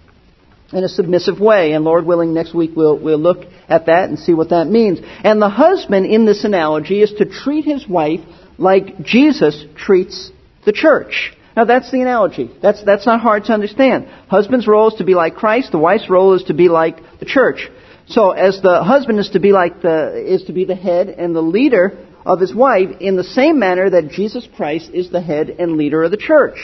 in 0.71 0.83
a 0.83 0.89
submissive 0.89 1.39
way. 1.39 1.73
And 1.73 1.83
Lord 1.83 2.05
willing, 2.05 2.33
next 2.33 2.53
week 2.53 2.71
we'll, 2.75 2.97
we'll 2.97 3.19
look 3.19 3.45
at 3.67 3.87
that 3.87 4.09
and 4.09 4.19
see 4.19 4.33
what 4.33 4.49
that 4.49 4.67
means. 4.67 4.99
And 5.23 5.41
the 5.41 5.49
husband 5.49 6.05
in 6.05 6.25
this 6.25 6.43
analogy 6.43 7.01
is 7.01 7.11
to 7.13 7.25
treat 7.25 7.65
his 7.65 7.87
wife 7.87 8.21
like 8.57 9.01
Jesus 9.01 9.65
treats 9.75 10.31
the 10.65 10.73
church. 10.73 11.33
Now 11.55 11.65
that's 11.65 11.91
the 11.91 12.01
analogy. 12.01 12.49
That's, 12.61 12.83
that's 12.83 13.05
not 13.05 13.21
hard 13.21 13.45
to 13.45 13.53
understand. 13.53 14.07
Husband's 14.29 14.67
role 14.67 14.89
is 14.89 14.95
to 14.95 15.03
be 15.03 15.15
like 15.15 15.35
Christ, 15.35 15.71
the 15.71 15.79
wife's 15.79 16.09
role 16.09 16.33
is 16.35 16.43
to 16.43 16.53
be 16.53 16.69
like 16.69 16.97
the 17.19 17.25
church. 17.25 17.69
So 18.07 18.31
as 18.31 18.61
the 18.61 18.83
husband 18.83 19.19
is 19.19 19.29
to 19.31 19.39
be 19.39 19.51
like 19.51 19.81
the, 19.81 20.23
is 20.25 20.43
to 20.45 20.53
be 20.53 20.65
the 20.65 20.75
head 20.75 21.09
and 21.09 21.35
the 21.35 21.41
leader 21.41 22.05
of 22.25 22.39
his 22.39 22.53
wife 22.53 22.89
in 22.99 23.15
the 23.15 23.23
same 23.23 23.59
manner 23.59 23.89
that 23.89 24.09
Jesus 24.09 24.47
Christ 24.55 24.91
is 24.93 25.09
the 25.09 25.21
head 25.21 25.49
and 25.49 25.77
leader 25.77 26.03
of 26.03 26.11
the 26.11 26.17
church. 26.17 26.57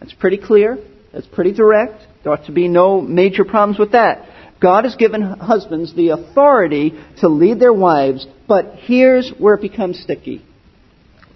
That's 0.00 0.12
pretty 0.12 0.38
clear. 0.38 0.78
That's 1.12 1.26
pretty 1.26 1.52
direct. 1.52 2.02
There 2.24 2.32
ought 2.32 2.46
to 2.46 2.52
be 2.52 2.68
no 2.68 3.00
major 3.00 3.44
problems 3.44 3.78
with 3.78 3.92
that. 3.92 4.26
God 4.60 4.84
has 4.84 4.96
given 4.96 5.20
husbands 5.20 5.94
the 5.94 6.08
authority 6.08 6.94
to 7.18 7.28
lead 7.28 7.60
their 7.60 7.72
wives, 7.72 8.26
but 8.48 8.76
here's 8.78 9.30
where 9.38 9.56
it 9.56 9.60
becomes 9.60 10.00
sticky. 10.00 10.42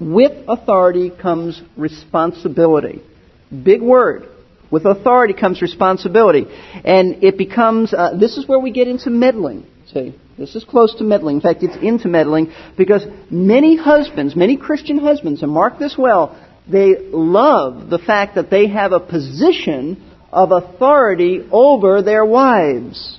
With 0.00 0.32
authority 0.48 1.10
comes 1.10 1.60
responsibility. 1.76 3.02
Big 3.50 3.82
word. 3.82 4.28
With 4.70 4.86
authority 4.86 5.34
comes 5.34 5.60
responsibility. 5.60 6.46
And 6.84 7.22
it 7.22 7.36
becomes, 7.36 7.92
uh, 7.92 8.16
this 8.18 8.38
is 8.38 8.48
where 8.48 8.58
we 8.58 8.70
get 8.70 8.88
into 8.88 9.10
meddling. 9.10 9.66
See, 9.92 10.14
this 10.38 10.54
is 10.54 10.64
close 10.64 10.94
to 10.96 11.04
meddling. 11.04 11.36
In 11.36 11.42
fact, 11.42 11.62
it's 11.62 11.76
into 11.82 12.08
meddling 12.08 12.52
because 12.76 13.04
many 13.30 13.76
husbands, 13.76 14.36
many 14.36 14.56
Christian 14.56 14.98
husbands, 14.98 15.42
and 15.42 15.50
mark 15.50 15.78
this 15.78 15.96
well, 15.98 16.38
they 16.70 16.96
love 16.98 17.90
the 17.90 17.98
fact 17.98 18.36
that 18.36 18.50
they 18.50 18.68
have 18.68 18.92
a 18.92 19.00
position 19.00 20.02
of 20.30 20.52
authority 20.52 21.46
over 21.50 22.02
their 22.02 22.24
wives. 22.24 23.18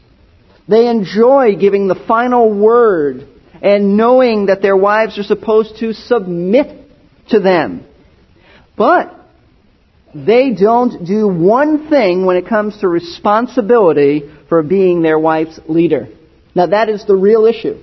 They 0.68 0.88
enjoy 0.88 1.56
giving 1.56 1.88
the 1.88 2.04
final 2.08 2.54
word 2.54 3.28
and 3.62 3.98
knowing 3.98 4.46
that 4.46 4.62
their 4.62 4.78
wives 4.78 5.18
are 5.18 5.24
supposed 5.24 5.78
to 5.80 5.94
submit 5.94 6.90
to 7.30 7.40
them. 7.40 7.86
But 8.78 9.16
they 10.14 10.52
don't 10.52 11.06
do 11.06 11.28
one 11.28 11.90
thing 11.90 12.26
when 12.26 12.38
it 12.38 12.48
comes 12.48 12.78
to 12.80 12.88
responsibility 12.88 14.24
for 14.48 14.64
being 14.64 15.02
their 15.02 15.20
wife's 15.20 15.60
leader. 15.68 16.08
Now 16.56 16.68
that 16.68 16.90
is 16.90 17.06
the 17.06 17.16
real 17.16 17.46
issue. 17.46 17.80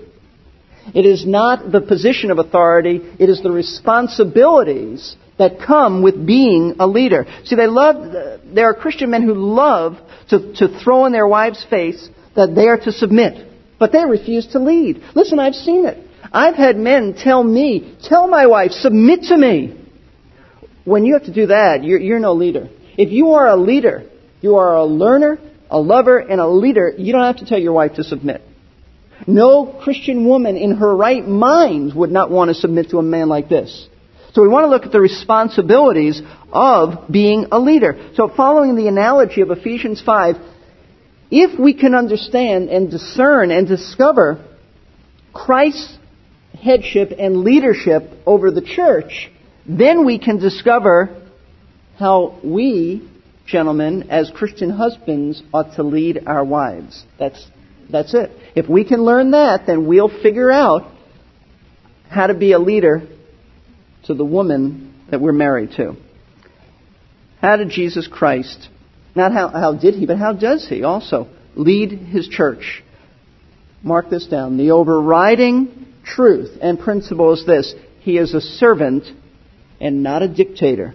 It 0.95 1.05
is 1.05 1.27
not 1.27 1.71
the 1.71 1.81
position 1.81 2.31
of 2.31 2.39
authority, 2.39 3.01
it 3.19 3.29
is 3.29 3.43
the 3.43 3.51
responsibilities 3.51 5.17
that 5.39 5.61
come 5.61 6.03
with 6.03 6.27
being 6.27 6.77
a 6.79 6.87
leader. 6.87 7.27
See, 7.45 7.57
they 7.57 7.67
love, 7.67 8.41
there 8.45 8.71
are 8.71 8.75
Christian 8.75 9.11
men 9.11 9.23
who 9.23 9.35
love 9.35 9.99
to, 10.31 10.55
to 10.55 10.81
throw 10.83 11.05
in 11.07 11.13
their 11.13 11.27
wife's 11.27 11.65
face 11.65 12.09
that 12.35 12.55
they 12.55 12.69
are 12.69 12.79
to 12.79 12.93
submit, 12.93 13.47
but 13.79 13.93
they 13.93 14.05
refuse 14.05 14.47
to 14.49 14.59
lead. 14.59 15.03
Listen, 15.15 15.39
I've 15.39 15.55
seen 15.55 15.87
it. 15.87 16.03
I've 16.33 16.55
had 16.55 16.77
men 16.77 17.15
tell 17.15 17.43
me, 17.43 17.97
tell 18.03 18.29
my 18.29 18.47
wife, 18.47 18.73
submit 18.73 19.23
to 19.25 19.37
me. 19.37 19.81
When 20.85 21.05
you 21.05 21.15
have 21.15 21.25
to 21.25 21.33
do 21.33 21.47
that, 21.47 21.83
you're, 21.83 22.01
you're 22.01 22.19
no 22.19 22.35
leader. 22.35 22.69
If 22.97 23.11
you 23.11 23.33
are 23.33 23.49
a 23.49 23.57
leader, 23.57 24.09
you 24.41 24.57
are 24.57 24.77
a 24.77 24.85
learner, 24.85 25.39
a 25.71 25.79
lover, 25.79 26.19
and 26.19 26.41
a 26.41 26.47
leader, 26.47 26.93
you 26.97 27.13
don't 27.13 27.25
have 27.25 27.39
to 27.39 27.47
tell 27.47 27.59
your 27.59 27.73
wife 27.73 27.95
to 27.95 28.05
submit. 28.05 28.43
No 29.27 29.81
Christian 29.83 30.27
woman 30.27 30.57
in 30.57 30.77
her 30.77 30.95
right 30.95 31.27
mind 31.27 31.95
would 31.95 32.11
not 32.11 32.31
want 32.31 32.49
to 32.49 32.55
submit 32.55 32.91
to 32.91 32.99
a 32.99 33.03
man 33.03 33.29
like 33.29 33.49
this. 33.49 33.89
So 34.37 34.43
we 34.43 34.49
want 34.49 34.65
to 34.65 34.69
look 34.69 34.85
at 34.85 34.93
the 34.93 35.01
responsibilities 35.01 36.21
of 36.53 37.11
being 37.11 37.47
a 37.53 37.59
leader. 37.59 38.11
So 38.17 38.29
following 38.29 38.77
the 38.77 38.87
analogy 38.87 39.41
of 39.41 39.51
Ephesians 39.51 40.03
5, 40.05 40.37
if 41.31 41.59
we 41.59 41.73
can 41.73 41.95
understand 41.95 42.69
and 42.69 42.91
discern 42.91 43.51
and 43.51 43.67
discover 43.67 44.45
Christ's 45.33 45.97
headship 46.53 47.13
and 47.19 47.45
leadership 47.45 48.11
over 48.27 48.51
the 48.51 48.61
church, 48.61 49.31
then 49.67 50.05
we 50.05 50.19
can 50.19 50.39
discover 50.39 51.19
how 51.99 52.39
we, 52.45 53.09
gentlemen, 53.47 54.11
as 54.11 54.31
Christian 54.31 54.69
husbands, 54.69 55.43
ought 55.55 55.77
to 55.77 55.83
lead 55.83 56.25
our 56.27 56.45
wives. 56.45 57.07
That's, 57.19 57.43
that's 57.91 58.13
it. 58.13 58.33
If 58.55 58.69
we 58.69 58.85
can 58.85 59.03
learn 59.03 59.31
that, 59.31 59.67
then 59.67 59.87
we'll 59.87 60.11
figure 60.11 60.53
out 60.53 60.93
how 62.11 62.27
to 62.27 62.35
be 62.35 62.53
a 62.53 62.59
leader 62.59 63.09
to 64.07 64.15
the 64.15 64.25
woman 64.25 64.95
that 65.11 65.21
we're 65.21 65.33
married 65.33 65.73
to. 65.77 65.97
How 67.41 67.57
did 67.57 67.71
Jesus 67.71 68.09
Christ, 68.09 68.69
not 69.15 69.33
how, 69.33 69.49
how 69.49 69.75
did 69.75 69.95
he, 69.95 70.07
but 70.07 70.19
how 70.19 70.33
does 70.33 70.67
he 70.69 70.83
also 70.83 71.29
lead 71.55 71.91
his 71.91 72.29
church? 72.29 72.83
Mark 73.83 74.11
this 74.11 74.27
down. 74.27 74.57
The 74.57 74.73
overriding 74.73 75.87
truth 76.05 76.59
and 76.61 76.79
principle 76.79 77.33
is 77.33 77.45
this. 77.47 77.75
He 78.01 78.19
is 78.19 78.35
a 78.35 78.41
servant 78.41 79.05
and 79.81 80.03
not 80.03 80.23
a 80.23 80.29
dictator. 80.29 80.95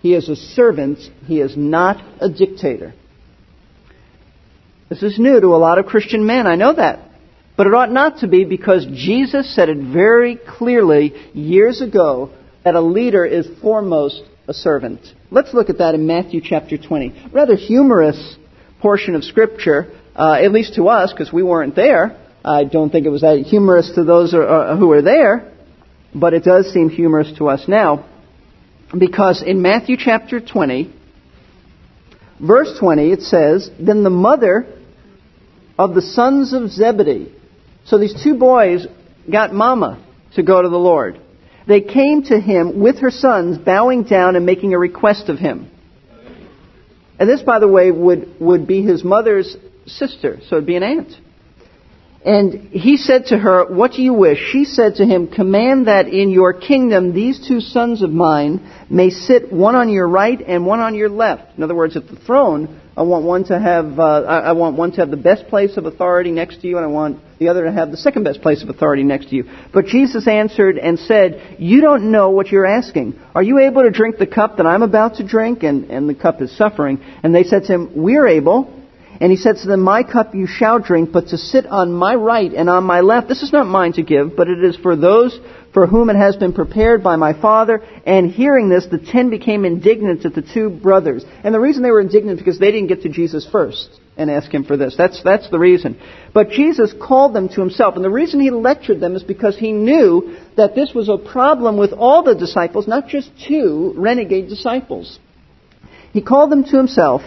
He 0.00 0.14
is 0.14 0.28
a 0.28 0.36
servant. 0.36 0.98
He 1.26 1.40
is 1.40 1.56
not 1.56 2.02
a 2.20 2.28
dictator. 2.28 2.94
This 4.88 5.02
is 5.02 5.18
new 5.18 5.40
to 5.40 5.48
a 5.48 5.58
lot 5.58 5.78
of 5.78 5.86
Christian 5.86 6.24
men. 6.24 6.46
I 6.46 6.54
know 6.54 6.74
that. 6.74 7.07
But 7.58 7.66
it 7.66 7.74
ought 7.74 7.92
not 7.92 8.20
to 8.20 8.28
be 8.28 8.44
because 8.44 8.86
Jesus 8.86 9.54
said 9.54 9.68
it 9.68 9.76
very 9.76 10.36
clearly 10.36 11.12
years 11.34 11.82
ago 11.82 12.30
that 12.64 12.74
a 12.74 12.80
leader 12.80 13.26
is 13.26 13.46
foremost 13.60 14.22
a 14.46 14.54
servant. 14.54 15.00
Let's 15.30 15.52
look 15.52 15.68
at 15.68 15.76
that 15.76 15.94
in 15.94 16.06
Matthew 16.06 16.40
chapter 16.42 16.78
20. 16.78 17.30
Rather 17.32 17.56
humorous 17.56 18.36
portion 18.80 19.14
of 19.14 19.24
Scripture, 19.24 19.92
uh, 20.16 20.38
at 20.42 20.52
least 20.52 20.76
to 20.76 20.88
us, 20.88 21.12
because 21.12 21.30
we 21.30 21.42
weren't 21.42 21.76
there. 21.76 22.18
I 22.42 22.64
don't 22.64 22.88
think 22.88 23.04
it 23.04 23.10
was 23.10 23.20
that 23.20 23.40
humorous 23.40 23.92
to 23.96 24.04
those 24.04 24.32
uh, 24.32 24.74
who 24.78 24.86
were 24.86 25.02
there 25.02 25.52
but 26.14 26.34
it 26.34 26.44
does 26.44 26.72
seem 26.72 26.88
humorous 26.88 27.32
to 27.38 27.48
us 27.48 27.66
now 27.68 28.04
because 28.96 29.42
in 29.42 29.60
Matthew 29.60 29.96
chapter 29.98 30.40
20, 30.40 30.92
verse 32.40 32.76
20, 32.80 33.12
it 33.12 33.22
says, 33.22 33.70
Then 33.78 34.02
the 34.02 34.10
mother 34.10 34.66
of 35.78 35.94
the 35.94 36.02
sons 36.02 36.54
of 36.54 36.70
Zebedee, 36.70 37.34
so 37.88 37.98
these 37.98 38.14
two 38.22 38.34
boys 38.34 38.86
got 39.30 39.54
mama 39.54 40.04
to 40.34 40.42
go 40.42 40.60
to 40.60 40.68
the 40.68 40.76
Lord. 40.76 41.20
They 41.66 41.80
came 41.80 42.22
to 42.24 42.38
him 42.38 42.80
with 42.80 42.98
her 42.98 43.10
sons, 43.10 43.58
bowing 43.58 44.04
down 44.04 44.36
and 44.36 44.44
making 44.44 44.74
a 44.74 44.78
request 44.78 45.28
of 45.28 45.38
him. 45.38 45.70
And 47.18 47.28
this, 47.28 47.42
by 47.42 47.58
the 47.58 47.68
way, 47.68 47.90
would, 47.90 48.36
would 48.40 48.66
be 48.66 48.82
his 48.82 49.02
mother's 49.02 49.56
sister, 49.86 50.38
so 50.46 50.56
it'd 50.56 50.66
be 50.66 50.76
an 50.76 50.82
aunt. 50.82 51.12
And 52.24 52.70
he 52.70 52.96
said 52.98 53.26
to 53.26 53.38
her, 53.38 53.64
What 53.72 53.92
do 53.92 54.02
you 54.02 54.12
wish? 54.12 54.38
She 54.52 54.64
said 54.64 54.96
to 54.96 55.06
him, 55.06 55.28
Command 55.28 55.86
that 55.86 56.08
in 56.08 56.30
your 56.30 56.52
kingdom 56.52 57.14
these 57.14 57.46
two 57.46 57.60
sons 57.60 58.02
of 58.02 58.10
mine 58.10 58.70
may 58.90 59.08
sit 59.08 59.50
one 59.52 59.74
on 59.74 59.88
your 59.88 60.06
right 60.06 60.38
and 60.40 60.66
one 60.66 60.80
on 60.80 60.94
your 60.94 61.08
left. 61.08 61.56
In 61.56 61.62
other 61.62 61.74
words, 61.74 61.96
at 61.96 62.08
the 62.08 62.16
throne, 62.16 62.80
I 62.96 63.02
want 63.02 63.24
one 63.24 63.44
to 63.44 63.58
have, 63.58 63.98
uh, 63.98 64.22
I 64.24 64.52
want 64.52 64.76
one 64.76 64.90
to 64.92 64.96
have 64.98 65.10
the 65.10 65.16
best 65.16 65.46
place 65.48 65.76
of 65.76 65.86
authority 65.86 66.32
next 66.32 66.60
to 66.60 66.66
you, 66.66 66.76
and 66.76 66.84
I 66.84 66.88
want 66.88 67.20
the 67.38 67.48
other 67.48 67.64
to 67.64 67.72
have 67.72 67.90
the 67.90 67.96
second 67.96 68.24
best 68.24 68.42
place 68.42 68.62
of 68.62 68.68
authority 68.68 69.04
next 69.04 69.28
to 69.30 69.36
you. 69.36 69.44
But 69.72 69.86
Jesus 69.86 70.26
answered 70.26 70.76
and 70.76 70.98
said, 70.98 71.56
You 71.58 71.80
don't 71.80 72.10
know 72.10 72.30
what 72.30 72.48
you're 72.48 72.66
asking. 72.66 73.18
Are 73.34 73.42
you 73.42 73.60
able 73.60 73.82
to 73.82 73.90
drink 73.90 74.18
the 74.18 74.26
cup 74.26 74.56
that 74.56 74.66
I'm 74.66 74.82
about 74.82 75.16
to 75.16 75.26
drink? 75.26 75.62
And, 75.62 75.90
and 75.90 76.08
the 76.08 76.14
cup 76.14 76.42
is 76.42 76.56
suffering. 76.56 77.00
And 77.22 77.34
they 77.34 77.44
said 77.44 77.64
to 77.64 77.74
him, 77.74 77.92
We're 77.94 78.26
able. 78.26 78.74
And 79.20 79.32
he 79.32 79.36
said 79.36 79.56
to 79.58 79.68
them, 79.68 79.80
My 79.80 80.02
cup 80.02 80.34
you 80.34 80.46
shall 80.46 80.80
drink, 80.80 81.12
but 81.12 81.28
to 81.28 81.38
sit 81.38 81.66
on 81.66 81.92
my 81.92 82.14
right 82.14 82.52
and 82.52 82.68
on 82.68 82.84
my 82.84 83.00
left, 83.00 83.28
this 83.28 83.42
is 83.42 83.52
not 83.52 83.66
mine 83.66 83.92
to 83.94 84.02
give, 84.02 84.36
but 84.36 84.48
it 84.48 84.62
is 84.62 84.76
for 84.76 84.96
those 84.96 85.38
for 85.72 85.86
whom 85.86 86.08
it 86.10 86.16
has 86.16 86.34
been 86.34 86.52
prepared 86.52 87.02
by 87.02 87.16
my 87.16 87.40
Father. 87.40 87.82
And 88.06 88.30
hearing 88.30 88.68
this, 88.68 88.86
the 88.86 88.98
ten 88.98 89.30
became 89.30 89.64
indignant 89.64 90.24
at 90.24 90.34
the 90.34 90.42
two 90.42 90.70
brothers. 90.70 91.24
And 91.44 91.54
the 91.54 91.60
reason 91.60 91.82
they 91.82 91.90
were 91.90 92.00
indignant 92.00 92.38
because 92.38 92.58
they 92.58 92.72
didn't 92.72 92.88
get 92.88 93.02
to 93.02 93.08
Jesus 93.08 93.46
first 93.50 93.90
and 94.18 94.30
ask 94.30 94.52
him 94.52 94.64
for 94.64 94.76
this. 94.76 94.94
That's, 94.96 95.22
that's 95.22 95.48
the 95.50 95.58
reason. 95.58 96.00
But 96.34 96.50
Jesus 96.50 96.92
called 97.00 97.34
them 97.34 97.48
to 97.50 97.60
himself. 97.60 97.96
And 97.96 98.04
the 98.04 98.10
reason 98.10 98.40
he 98.40 98.50
lectured 98.50 99.00
them 99.00 99.16
is 99.16 99.22
because 99.22 99.56
he 99.56 99.72
knew 99.72 100.36
that 100.56 100.74
this 100.74 100.92
was 100.94 101.08
a 101.08 101.16
problem 101.16 101.76
with 101.76 101.92
all 101.92 102.22
the 102.22 102.34
disciples, 102.34 102.86
not 102.86 103.08
just 103.08 103.30
two 103.46 103.94
renegade 103.96 104.48
disciples. 104.48 105.18
He 106.12 106.20
called 106.20 106.50
them 106.50 106.64
to 106.64 106.76
himself 106.76 107.22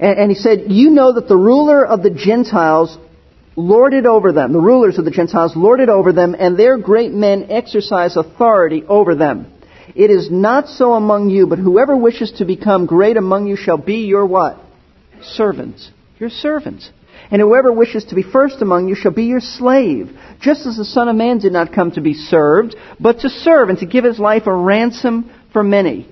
and, 0.00 0.18
and 0.18 0.30
he 0.30 0.34
said, 0.34 0.64
You 0.68 0.90
know 0.90 1.12
that 1.12 1.28
the 1.28 1.36
ruler 1.36 1.86
of 1.86 2.02
the 2.02 2.10
Gentiles 2.10 2.96
lorded 3.54 4.06
over 4.06 4.32
them, 4.32 4.52
the 4.52 4.60
rulers 4.60 4.98
of 4.98 5.04
the 5.04 5.10
Gentiles 5.10 5.54
lorded 5.54 5.90
over 5.90 6.12
them, 6.12 6.34
and 6.38 6.58
their 6.58 6.78
great 6.78 7.12
men 7.12 7.48
exercise 7.50 8.16
authority 8.16 8.82
over 8.88 9.14
them. 9.14 9.52
It 9.94 10.10
is 10.10 10.30
not 10.30 10.68
so 10.68 10.94
among 10.94 11.30
you, 11.30 11.46
but 11.46 11.58
whoever 11.58 11.96
wishes 11.96 12.32
to 12.38 12.44
become 12.44 12.86
great 12.86 13.16
among 13.16 13.46
you 13.48 13.56
shall 13.56 13.76
be 13.76 14.06
your 14.06 14.24
what? 14.24 14.58
Servant. 15.24 15.80
Your 16.18 16.30
servants. 16.30 16.90
And 17.30 17.40
whoever 17.40 17.72
wishes 17.72 18.06
to 18.06 18.14
be 18.14 18.22
first 18.22 18.60
among 18.62 18.88
you 18.88 18.94
shall 18.94 19.12
be 19.12 19.24
your 19.24 19.40
slave, 19.40 20.10
just 20.40 20.66
as 20.66 20.76
the 20.76 20.84
Son 20.84 21.08
of 21.08 21.16
Man 21.16 21.38
did 21.38 21.52
not 21.52 21.72
come 21.72 21.92
to 21.92 22.00
be 22.00 22.14
served, 22.14 22.76
but 22.98 23.20
to 23.20 23.30
serve 23.30 23.68
and 23.68 23.78
to 23.78 23.86
give 23.86 24.04
his 24.04 24.18
life 24.18 24.46
a 24.46 24.54
ransom 24.54 25.30
for 25.52 25.62
many. 25.62 26.08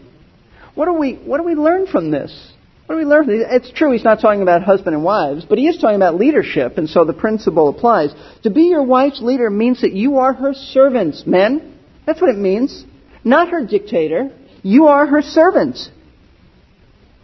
What 0.75 0.87
do 0.87 0.93
we, 0.93 1.15
what 1.15 1.39
do 1.39 1.45
we 1.45 1.55
learn 1.55 1.87
from 1.87 2.11
this? 2.11 2.53
What 2.87 2.95
do 2.95 2.99
we 3.01 3.05
learn? 3.05 3.27
It's 3.29 3.71
true 3.73 3.93
he's 3.93 4.05
not 4.05 4.21
talking 4.21 4.43
about 4.43 4.63
husband 4.63 4.95
and 4.95 5.05
wives, 5.05 5.45
but 5.45 5.59
he 5.59 5.67
is 5.67 5.79
talking 5.79 5.97
about 5.97 6.15
leadership, 6.15 6.79
and 6.79 6.89
so 6.89 7.05
the 7.05 7.13
principle 7.13 7.69
applies. 7.69 8.15
To 8.45 8.51
be 8.51 8.65
your 8.65 8.83
wife's 8.83 9.21
leader 9.21 9.51
means 9.51 9.83
that 9.83 9.93
you 9.93 10.19
are 10.19 10.33
her 10.33 10.55
servants, 10.55 11.25
men. 11.27 11.79
That's 12.07 12.21
what 12.21 12.31
it 12.31 12.39
means. 12.39 12.85
Not 13.25 13.49
her 13.49 13.67
dictator. 13.67 14.31
You 14.63 14.87
are 14.87 15.07
her 15.07 15.21
servant. 15.21 15.79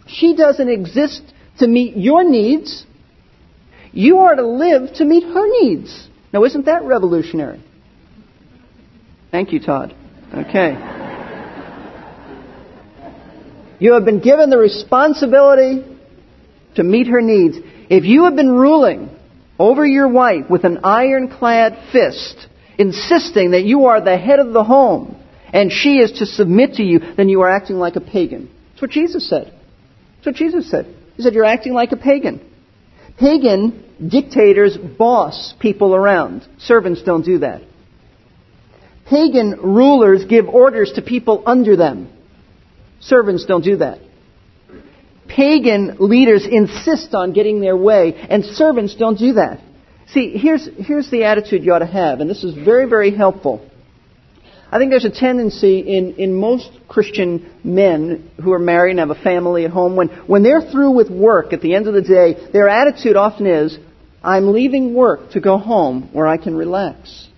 She 0.07 0.37
doesn't 0.37 0.69
exist 0.69 1.23
to 1.59 1.67
meet 1.67 1.97
your 1.97 2.29
needs. 2.29 2.85
You 3.93 4.19
are 4.19 4.35
to 4.35 4.47
live 4.47 4.95
to 4.95 5.05
meet 5.05 5.25
her 5.25 5.63
needs. 5.63 6.09
Now, 6.33 6.45
isn't 6.45 6.67
that 6.67 6.83
revolutionary? 6.83 7.63
Thank 9.31 9.53
you, 9.53 9.61
Todd. 9.61 9.95
Okay. 10.33 10.77
You 13.79 13.93
have 13.95 14.05
been 14.05 14.21
given 14.21 14.51
the 14.51 14.59
responsibility 14.59 15.85
to 16.77 16.83
meet 16.83 17.07
her 17.07 17.21
needs. 17.21 17.57
If 17.91 18.05
you 18.05 18.25
have 18.25 18.35
been 18.35 18.51
ruling 18.51 19.11
over 19.59 19.87
your 19.87 20.09
wife 20.09 20.49
with 20.51 20.65
an 20.65 20.81
ironclad 20.85 21.79
fist, 21.93 22.49
insisting 22.79 23.53
that 23.53 23.65
you 23.65 23.87
are 23.87 24.01
the 24.01 24.17
head 24.17 24.41
of 24.41 24.53
the 24.53 24.65
home 24.65 25.17
and 25.53 25.71
she 25.71 25.99
is 25.99 26.13
to 26.19 26.27
submit 26.27 26.75
to 26.75 26.83
you, 26.83 27.01
then 27.17 27.29
you 27.29 27.43
are 27.43 27.51
acting 27.51 27.77
like 27.77 27.97
a 27.97 28.01
pagan. 28.01 28.51
That's 28.71 28.83
what 28.83 28.91
Jesus 28.91 29.29
said. 29.29 29.53
That's 30.17 30.27
what 30.27 30.35
Jesus 30.35 30.71
said. 30.71 30.93
He 31.17 31.23
said, 31.23 31.35
You're 31.35 31.45
acting 31.45 31.75
like 31.75 31.93
a 31.93 31.97
pagan. 31.97 32.41
Pagan 33.19 33.85
dictators 34.09 34.77
boss 34.77 35.55
people 35.61 35.95
around. 35.95 36.47
Servants 36.59 37.03
don't 37.03 37.25
do 37.25 37.39
that. 37.39 37.63
Pagan 39.09 39.61
rulers 39.63 40.25
give 40.25 40.49
orders 40.49 40.93
to 40.97 41.03
people 41.03 41.43
under 41.47 41.77
them. 41.77 42.11
Servants 43.01 43.45
don't 43.45 43.63
do 43.63 43.77
that. 43.77 44.01
Pagan 45.29 45.97
leaders 45.99 46.47
insist 46.47 47.15
on 47.15 47.33
getting 47.33 47.61
their 47.61 47.77
way, 47.77 48.15
and 48.15 48.45
servants 48.45 48.95
don't 48.95 49.19
do 49.19 49.35
that. 49.35 49.61
See, 50.09 50.37
here's, 50.37 50.69
here's 50.79 51.11
the 51.11 51.25
attitude 51.25 51.65
you 51.65 51.73
ought 51.73 51.81
to 51.81 51.87
have, 51.87 52.21
and 52.21 52.29
this 52.31 52.45
is 52.45 52.55
very, 52.55 52.89
very 52.89 53.15
helpful. 53.15 53.69
I 54.75 54.79
think 54.79 54.91
there's 54.91 55.05
a 55.05 55.11
tendency 55.11 55.79
in, 55.79 56.15
in 56.15 56.35
most 56.35 56.69
Christian 56.89 57.49
men 57.63 58.29
who 58.43 58.53
are 58.53 58.59
married 58.59 58.91
and 58.91 58.99
have 58.99 59.17
a 59.17 59.23
family 59.23 59.65
at 59.65 59.71
home, 59.71 59.95
when, 59.95 60.09
when 60.27 60.43
they're 60.43 60.63
through 60.63 60.91
with 60.91 61.09
work 61.09 61.53
at 61.53 61.61
the 61.61 61.77
end 61.77 61.87
of 61.87 61.95
the 61.95 62.03
day, 62.03 62.51
their 62.53 62.69
attitude 62.69 63.15
often 63.15 63.47
is, 63.47 63.79
I'm 64.21 64.53
leaving 64.53 64.93
work 64.93 65.31
to 65.31 65.41
go 65.41 65.59
home 65.59 66.11
where 66.13 66.27
I 66.27 66.39
can 66.39 66.57
relax. 66.57 67.29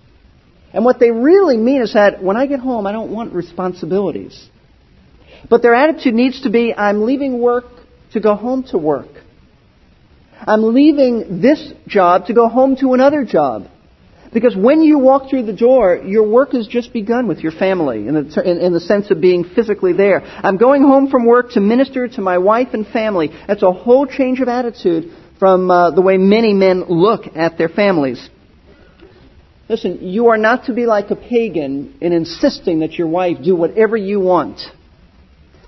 And 0.73 0.83
what 0.83 0.99
they 0.99 1.11
really 1.11 1.57
mean 1.57 1.83
is 1.83 1.93
that 1.93 2.23
when 2.23 2.37
I 2.37 2.47
get 2.47 2.59
home, 2.59 2.87
I 2.87 2.91
don't 2.91 3.11
want 3.11 3.33
responsibilities. 3.33 4.49
But 5.47 5.61
their 5.61 5.75
attitude 5.75 6.15
needs 6.15 6.41
to 6.41 6.49
be, 6.49 6.73
I'm 6.73 7.05
leaving 7.05 7.39
work 7.39 7.65
to 8.13 8.19
go 8.19 8.33
home 8.33 8.63
to 8.71 8.79
work. 8.79 9.11
I'm 10.39 10.73
leaving 10.73 11.39
this 11.39 11.71
job 11.85 12.25
to 12.25 12.33
go 12.33 12.49
home 12.49 12.77
to 12.77 12.93
another 12.93 13.25
job. 13.25 13.67
Because 14.33 14.55
when 14.55 14.81
you 14.81 14.99
walk 14.99 15.29
through 15.29 15.45
the 15.45 15.53
door, 15.53 16.01
your 16.05 16.27
work 16.27 16.51
has 16.51 16.67
just 16.67 16.91
begun 16.91 17.27
with 17.27 17.39
your 17.39 17.51
family 17.51 18.07
in 18.07 18.13
the, 18.13 18.41
in, 18.43 18.57
in 18.59 18.73
the, 18.73 18.79
sense 18.79 19.09
of 19.09 19.21
being 19.21 19.43
physically 19.43 19.93
there. 19.93 20.21
I'm 20.21 20.57
going 20.57 20.81
home 20.81 21.09
from 21.09 21.25
work 21.25 21.51
to 21.51 21.61
minister 21.61 22.07
to 22.07 22.21
my 22.21 22.37
wife 22.37 22.69
and 22.73 22.85
family. 22.85 23.29
That's 23.47 23.63
a 23.63 23.71
whole 23.71 24.05
change 24.05 24.39
of 24.41 24.47
attitude 24.47 25.13
from 25.39 25.71
uh, 25.71 25.91
the 25.91 26.01
way 26.01 26.17
many 26.17 26.53
men 26.53 26.83
look 26.87 27.35
at 27.35 27.57
their 27.57 27.69
families. 27.69 28.29
Listen, 29.69 29.99
you 30.01 30.27
are 30.27 30.37
not 30.37 30.65
to 30.65 30.73
be 30.73 30.85
like 30.85 31.09
a 31.11 31.15
pagan 31.15 31.97
in 31.99 32.13
insisting 32.13 32.79
that 32.79 32.93
your 32.93 33.07
wife 33.07 33.37
do 33.43 33.55
whatever 33.55 33.97
you 33.97 34.19
want. 34.19 34.61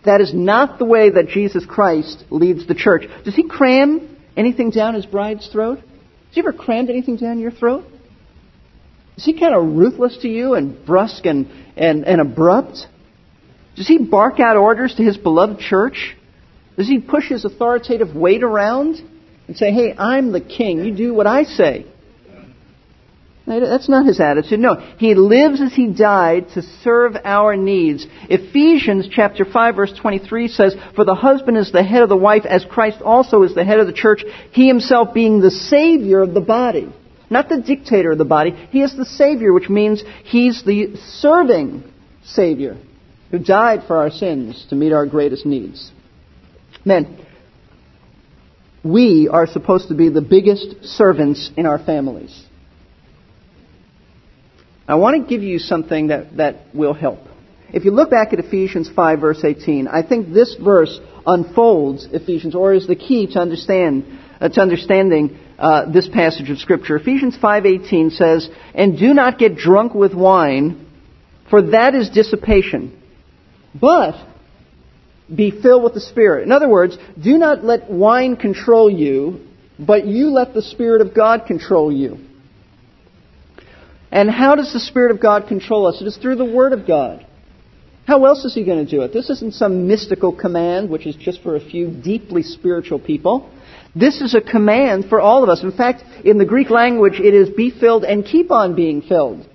That 0.06 0.22
is 0.22 0.34
not 0.34 0.80
the 0.80 0.86
way 0.86 1.10
that 1.10 1.28
Jesus 1.28 1.66
Christ 1.66 2.24
leads 2.30 2.66
the 2.68 2.76
church. 2.76 3.04
Does 3.26 3.36
he 3.36 3.48
cram 3.48 4.18
anything 4.38 4.70
down 4.70 4.94
his 4.94 5.06
bride's 5.06 5.48
throat? 5.50 5.80
Has 5.80 6.36
he 6.36 6.40
ever 6.40 6.54
crammed 6.54 6.90
anything 6.90 7.18
down 7.18 7.40
your 7.40 7.52
throat? 7.52 7.84
Is 9.20 9.26
he 9.26 9.38
kind 9.38 9.54
of 9.54 9.76
ruthless 9.76 10.16
to 10.22 10.30
you 10.30 10.54
and 10.54 10.86
brusque 10.86 11.26
and, 11.26 11.52
and, 11.76 12.06
and 12.06 12.22
abrupt? 12.22 12.88
Does 13.76 13.86
he 13.86 13.98
bark 13.98 14.40
out 14.40 14.56
orders 14.56 14.96
to 14.96 15.04
his 15.04 15.18
beloved 15.18 15.60
church? 15.60 16.16
Does 16.78 16.88
he 16.88 17.02
push 17.02 17.28
his 17.28 17.44
authoritative 17.44 18.16
weight 18.16 18.44
around 18.44 19.02
and 19.50 19.58
say, 19.58 19.74
hey, 19.74 19.94
I'm 19.94 20.32
the 20.32 20.40
king, 20.40 20.86
you 20.86 20.96
do 20.96 21.14
what 21.14 21.28
I 21.28 21.44
say? 21.44 21.86
That's 23.46 23.90
not 23.90 24.06
his 24.06 24.22
attitude. 24.22 24.62
No, 24.62 24.76
he 24.98 25.16
lives 25.16 25.60
as 25.60 25.74
he 25.74 25.88
died 25.88 26.52
to 26.54 26.62
serve 26.62 27.18
our 27.26 27.58
needs. 27.58 28.08
Ephesians 28.30 29.10
chapter 29.12 29.44
5 29.44 29.76
verse 29.76 29.94
23 30.00 30.48
says, 30.48 30.78
For 30.96 31.04
the 31.04 31.16
husband 31.16 31.58
is 31.58 31.74
the 31.74 31.84
head 31.84 32.04
of 32.04 32.10
the 32.10 32.16
wife 32.16 32.46
as 32.46 32.64
Christ 32.64 33.02
also 33.02 33.44
is 33.44 33.54
the 33.54 33.66
head 33.66 33.82
of 33.82 33.88
the 33.88 33.92
church, 33.92 34.24
he 34.54 34.70
himself 34.70 35.14
being 35.14 35.42
the 35.42 35.52
savior 35.52 36.22
of 36.22 36.34
the 36.34 36.40
body. 36.40 36.94
Not 37.30 37.50
the 37.50 37.62
dictator 37.62 38.12
of 38.12 38.18
the 38.18 38.26
body. 38.26 38.52
He 38.72 38.82
is 38.82 38.96
the 38.96 39.06
savior, 39.06 39.54
which 39.54 39.70
means 39.70 40.04
he's 40.24 40.64
the 40.64 40.96
serving 41.20 41.84
savior 42.24 42.78
who 43.32 43.40
died 43.40 43.84
for 43.88 43.98
our 43.98 44.10
sins 44.10 44.66
to 44.70 44.76
meet 44.76 44.92
our 44.92 45.06
greatest 45.06 45.46
needs. 45.46 45.92
Men, 46.84 47.26
we 48.84 49.30
are 49.32 49.46
supposed 49.46 49.90
to 49.90 49.94
be 49.94 50.10
the 50.10 50.22
biggest 50.22 50.84
servants 50.86 51.52
in 51.56 51.66
our 51.66 51.78
families. 51.78 52.44
I 54.88 54.96
want 54.96 55.22
to 55.22 55.30
give 55.30 55.44
you 55.44 55.60
something 55.60 56.08
that, 56.08 56.38
that 56.38 56.74
will 56.74 56.94
help. 56.94 57.20
If 57.72 57.86
you 57.86 57.92
look 57.92 58.10
back 58.10 58.34
at 58.34 58.40
Ephesians 58.40 58.90
5 58.90 59.20
verse 59.20 59.44
18, 59.44 59.88
I 59.88 60.02
think 60.02 60.34
this 60.34 60.56
verse 60.56 61.00
unfolds 61.28 62.08
Ephesians, 62.12 62.56
or 62.56 62.74
is 62.74 62.88
the 62.88 62.96
key 62.96 63.28
to 63.34 63.40
understand, 63.40 64.06
uh, 64.42 64.50
to 64.50 64.62
understanding 64.62 65.38
uh, 65.60 65.92
this 65.92 66.08
passage 66.08 66.50
of 66.50 66.58
Scripture. 66.58 66.96
Ephesians 66.96 67.38
5.18 67.38 68.12
says, 68.12 68.50
And 68.74 68.98
do 68.98 69.14
not 69.14 69.38
get 69.38 69.56
drunk 69.56 69.94
with 69.94 70.14
wine, 70.14 70.88
for 71.50 71.72
that 71.72 71.96
is 71.96 72.10
dissipation. 72.10 72.98
But 73.80 74.16
be 75.34 75.52
filled 75.52 75.84
with 75.84 75.94
the 75.94 76.02
Spirit. 76.02 76.44
In 76.44 76.52
other 76.52 76.70
words, 76.70 76.98
do 77.22 77.38
not 77.38 77.64
let 77.64 77.90
wine 77.90 78.38
control 78.38 78.90
you, 78.90 79.46
but 79.78 80.08
you 80.08 80.30
let 80.32 80.54
the 80.54 80.62
Spirit 80.62 81.02
of 81.02 81.14
God 81.14 81.46
control 81.46 81.92
you. 81.92 82.18
And 84.12 84.30
how 84.30 84.56
does 84.56 84.74
the 84.74 84.80
Spirit 84.80 85.12
of 85.12 85.22
God 85.22 85.48
control 85.48 85.86
us? 85.88 86.02
It 86.02 86.08
is 86.08 86.18
through 86.18 86.38
the 86.38 86.46
Word 86.46 86.74
of 86.74 86.88
God. 86.88 87.26
How 88.10 88.26
else 88.26 88.44
is 88.44 88.56
He 88.56 88.66
going 88.66 88.84
to 88.84 88.90
do 88.90 89.04
it? 89.04 89.14
This 89.14 89.30
isn't 89.30 89.54
some 89.54 89.88
mystical 89.88 90.36
command, 90.36 90.90
which 90.90 91.06
is 91.06 91.16
just 91.16 91.44
for 91.44 91.56
a 91.56 91.60
few 91.60 91.92
deeply 91.92 92.42
spiritual 92.42 92.98
people. 92.98 93.52
This 93.96 94.20
is 94.20 94.34
a 94.34 94.42
command 94.42 95.06
for 95.10 95.22
all 95.22 95.44
of 95.44 95.50
us. 95.50 95.62
In 95.62 95.72
fact, 95.72 96.04
in 96.26 96.40
the 96.40 96.46
Greek 96.46 96.72
language, 96.72 97.20
it 97.20 97.36
is 97.36 97.50
be 97.52 97.70
filled 97.70 98.04
and 98.04 98.26
keep 98.26 98.50
on 98.50 98.76
being 98.76 99.04
filled. 99.04 99.48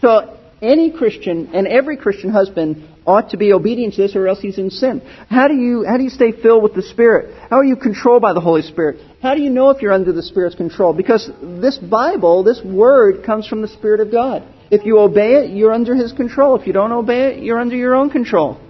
So 0.00 0.36
any 0.60 0.90
Christian 0.90 1.54
and 1.54 1.68
every 1.68 1.96
Christian 1.96 2.30
husband 2.30 2.88
ought 3.06 3.30
to 3.30 3.36
be 3.36 3.52
obedient 3.52 3.94
to 3.94 4.02
this 4.02 4.16
or 4.16 4.26
else 4.26 4.40
he's 4.40 4.58
in 4.58 4.70
sin. 4.70 5.00
How 5.30 5.46
do 5.46 5.54
you, 5.54 5.84
how 5.84 5.96
do 5.96 6.02
you 6.02 6.10
stay 6.10 6.32
filled 6.32 6.64
with 6.64 6.74
the 6.74 6.82
Spirit? 6.82 7.36
How 7.48 7.58
are 7.58 7.64
you 7.64 7.76
controlled 7.76 8.20
by 8.20 8.32
the 8.32 8.40
Holy 8.40 8.62
Spirit? 8.62 9.00
How 9.22 9.36
do 9.36 9.42
you 9.42 9.50
know 9.50 9.70
if 9.70 9.80
you're 9.80 9.92
under 9.92 10.12
the 10.12 10.24
Spirit's 10.24 10.56
control? 10.56 10.92
Because 10.92 11.30
this 11.40 11.78
Bible, 11.78 12.42
this 12.42 12.60
Word, 12.64 13.24
comes 13.24 13.46
from 13.46 13.62
the 13.62 13.68
Spirit 13.68 14.00
of 14.00 14.10
God. 14.10 14.42
If 14.70 14.84
you 14.84 14.98
obey 14.98 15.34
it, 15.34 15.50
you're 15.50 15.72
under 15.72 15.94
His 15.94 16.12
control. 16.12 16.56
If 16.56 16.66
you 16.66 16.72
don't 16.72 16.92
obey 16.92 17.28
it, 17.28 17.42
you're 17.42 17.60
under 17.60 17.76
your 17.76 17.94
own 17.94 18.10
control. 18.10 18.60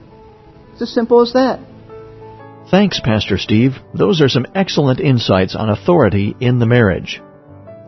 It's 0.73 0.83
as 0.83 0.93
simple 0.93 1.23
as 1.23 1.33
that. 1.33 1.61
Thanks, 2.71 3.01
Pastor 3.01 3.39
Steve. 3.39 3.77
Those 3.95 4.21
are 4.21 4.29
some 4.29 4.47
excellent 4.55 5.01
insights 5.01 5.55
on 5.55 5.71
authority 5.71 6.37
in 6.39 6.59
the 6.59 6.67
marriage. 6.67 7.23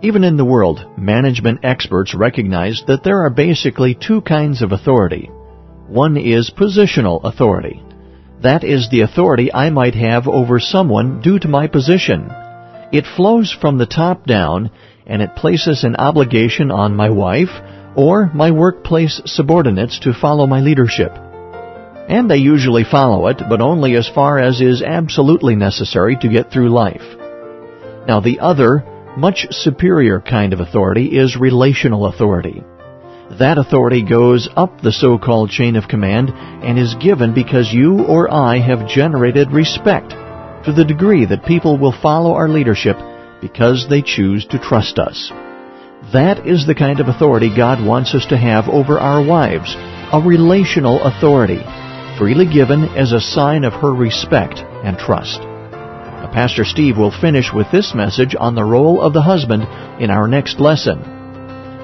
Even 0.00 0.22
in 0.24 0.36
the 0.36 0.44
world, 0.44 0.86
management 0.96 1.64
experts 1.64 2.14
recognize 2.14 2.82
that 2.86 3.02
there 3.02 3.24
are 3.24 3.30
basically 3.30 3.94
two 3.94 4.20
kinds 4.20 4.62
of 4.62 4.72
authority. 4.72 5.26
One 5.88 6.16
is 6.16 6.50
positional 6.50 7.24
authority. 7.24 7.82
That 8.42 8.62
is 8.62 8.88
the 8.88 9.00
authority 9.00 9.52
I 9.52 9.70
might 9.70 9.96
have 9.96 10.28
over 10.28 10.60
someone 10.60 11.20
due 11.20 11.40
to 11.40 11.48
my 11.48 11.66
position. 11.66 12.30
It 12.92 13.04
flows 13.16 13.52
from 13.60 13.78
the 13.78 13.86
top 13.86 14.24
down 14.24 14.70
and 15.06 15.20
it 15.20 15.34
places 15.34 15.82
an 15.82 15.96
obligation 15.96 16.70
on 16.70 16.94
my 16.94 17.10
wife 17.10 17.50
or 17.98 18.30
my 18.32 18.52
workplace 18.52 19.20
subordinates 19.24 19.98
to 19.98 20.14
follow 20.14 20.46
my 20.46 20.60
leadership. 20.60 21.10
And 22.08 22.30
they 22.30 22.36
usually 22.36 22.84
follow 22.84 23.26
it, 23.26 23.42
but 23.48 23.60
only 23.60 23.96
as 23.96 24.08
far 24.08 24.38
as 24.38 24.60
is 24.60 24.82
absolutely 24.82 25.56
necessary 25.56 26.16
to 26.20 26.28
get 26.28 26.52
through 26.52 26.68
life. 26.68 27.02
Now 28.06 28.20
the 28.20 28.38
other, 28.38 28.84
much 29.16 29.48
superior 29.50 30.20
kind 30.20 30.52
of 30.52 30.60
authority 30.60 31.18
is 31.18 31.36
relational 31.36 32.06
authority. 32.06 32.62
That 33.40 33.58
authority 33.58 34.04
goes 34.08 34.48
up 34.56 34.80
the 34.80 34.92
so-called 34.92 35.50
chain 35.50 35.74
of 35.74 35.88
command 35.88 36.30
and 36.30 36.78
is 36.78 36.94
given 37.02 37.34
because 37.34 37.74
you 37.74 38.04
or 38.04 38.32
I 38.32 38.60
have 38.60 38.88
generated 38.88 39.50
respect 39.50 40.10
to 40.64 40.72
the 40.72 40.84
degree 40.84 41.26
that 41.26 41.44
people 41.44 41.76
will 41.76 42.00
follow 42.00 42.34
our 42.34 42.48
leadership 42.48 42.96
because 43.40 43.86
they 43.90 44.02
choose 44.02 44.46
to 44.46 44.58
trust 44.60 45.00
us. 45.00 45.32
That 46.12 46.46
is 46.46 46.66
the 46.66 46.74
kind 46.74 47.00
of 47.00 47.08
authority 47.08 47.50
God 47.54 47.84
wants 47.84 48.14
us 48.14 48.24
to 48.26 48.38
have 48.38 48.68
over 48.68 48.98
our 48.98 49.22
wives, 49.22 49.74
a 49.76 50.22
relational 50.24 51.04
authority, 51.04 51.60
freely 52.18 52.46
given 52.50 52.84
as 52.96 53.12
a 53.12 53.20
sign 53.20 53.64
of 53.64 53.74
her 53.74 53.92
respect 53.92 54.58
and 54.58 54.96
trust. 54.96 55.42
Pastor 56.32 56.64
Steve 56.64 56.96
will 56.96 57.10
finish 57.10 57.52
with 57.52 57.70
this 57.72 57.94
message 57.94 58.34
on 58.38 58.54
the 58.54 58.64
role 58.64 59.02
of 59.02 59.12
the 59.12 59.22
husband 59.22 59.64
in 60.00 60.10
our 60.10 60.28
next 60.28 60.60
lesson. 60.60 61.02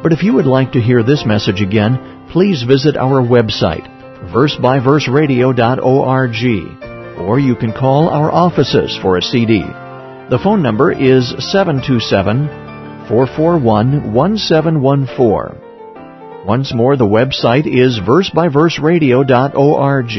But 0.03 0.13
if 0.13 0.23
you 0.23 0.35
would 0.35 0.47
like 0.47 0.73
to 0.73 0.81
hear 0.81 1.03
this 1.03 1.27
message 1.27 1.61
again, 1.61 2.29
please 2.31 2.63
visit 2.63 2.97
our 2.97 3.21
website, 3.21 3.87
versebyverseradio.org, 4.33 7.21
or 7.21 7.39
you 7.39 7.57
can 7.57 7.73
call 7.73 8.09
our 8.09 8.31
offices 8.31 8.97
for 9.03 9.19
a 9.19 9.23
CD. 9.23 9.61
The 9.61 10.41
phone 10.43 10.63
number 10.63 10.91
is 10.93 11.35
727 11.53 12.64
441 13.09 14.15
1714. 14.15 16.47
Once 16.47 16.75
more, 16.75 16.97
the 16.97 17.05
website 17.05 17.67
is 17.67 18.01
versebyverseradio.org, 18.01 20.13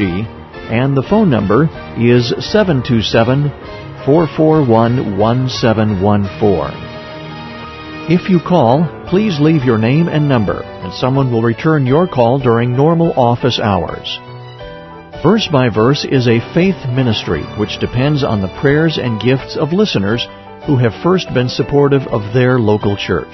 and 0.70 0.96
the 0.96 1.02
phone 1.02 1.28
number 1.30 1.68
is 1.98 2.32
727 2.38 3.50
441 4.04 5.18
1714. 5.18 6.86
If 8.08 8.30
you 8.30 8.38
call, 8.38 8.86
please 9.08 9.40
leave 9.40 9.64
your 9.64 9.78
name 9.78 10.06
and 10.06 10.28
number, 10.28 10.62
and 10.62 10.94
someone 10.94 11.32
will 11.32 11.42
return 11.42 11.86
your 11.86 12.06
call 12.06 12.38
during 12.38 12.76
normal 12.76 13.12
office 13.12 13.58
hours. 13.58 14.20
Verse 15.24 15.48
by 15.50 15.70
Verse 15.70 16.04
is 16.04 16.28
a 16.28 16.38
faith 16.54 16.76
ministry 16.88 17.42
which 17.58 17.80
depends 17.80 18.22
on 18.22 18.42
the 18.42 18.60
prayers 18.60 18.96
and 18.96 19.20
gifts 19.20 19.56
of 19.56 19.72
listeners 19.72 20.24
who 20.66 20.76
have 20.76 21.02
first 21.02 21.32
been 21.32 21.48
supportive 21.48 22.02
of 22.08 22.34
their 22.34 22.58
local 22.58 22.96
church. 22.96 23.32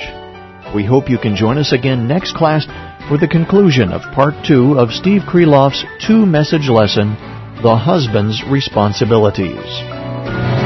We 0.74 0.84
hope 0.84 1.08
you 1.08 1.18
can 1.18 1.34
join 1.34 1.58
us 1.58 1.72
again 1.72 2.06
next 2.06 2.36
class 2.36 2.66
for 3.08 3.18
the 3.18 3.28
conclusion 3.28 3.90
of 3.90 4.02
part 4.14 4.34
two 4.46 4.78
of 4.78 4.90
Steve 4.90 5.22
Kreloff's 5.22 5.84
two 6.06 6.26
message 6.26 6.68
lesson, 6.68 7.16
The 7.62 7.76
Husband's 7.76 8.42
Responsibilities. 8.50 10.61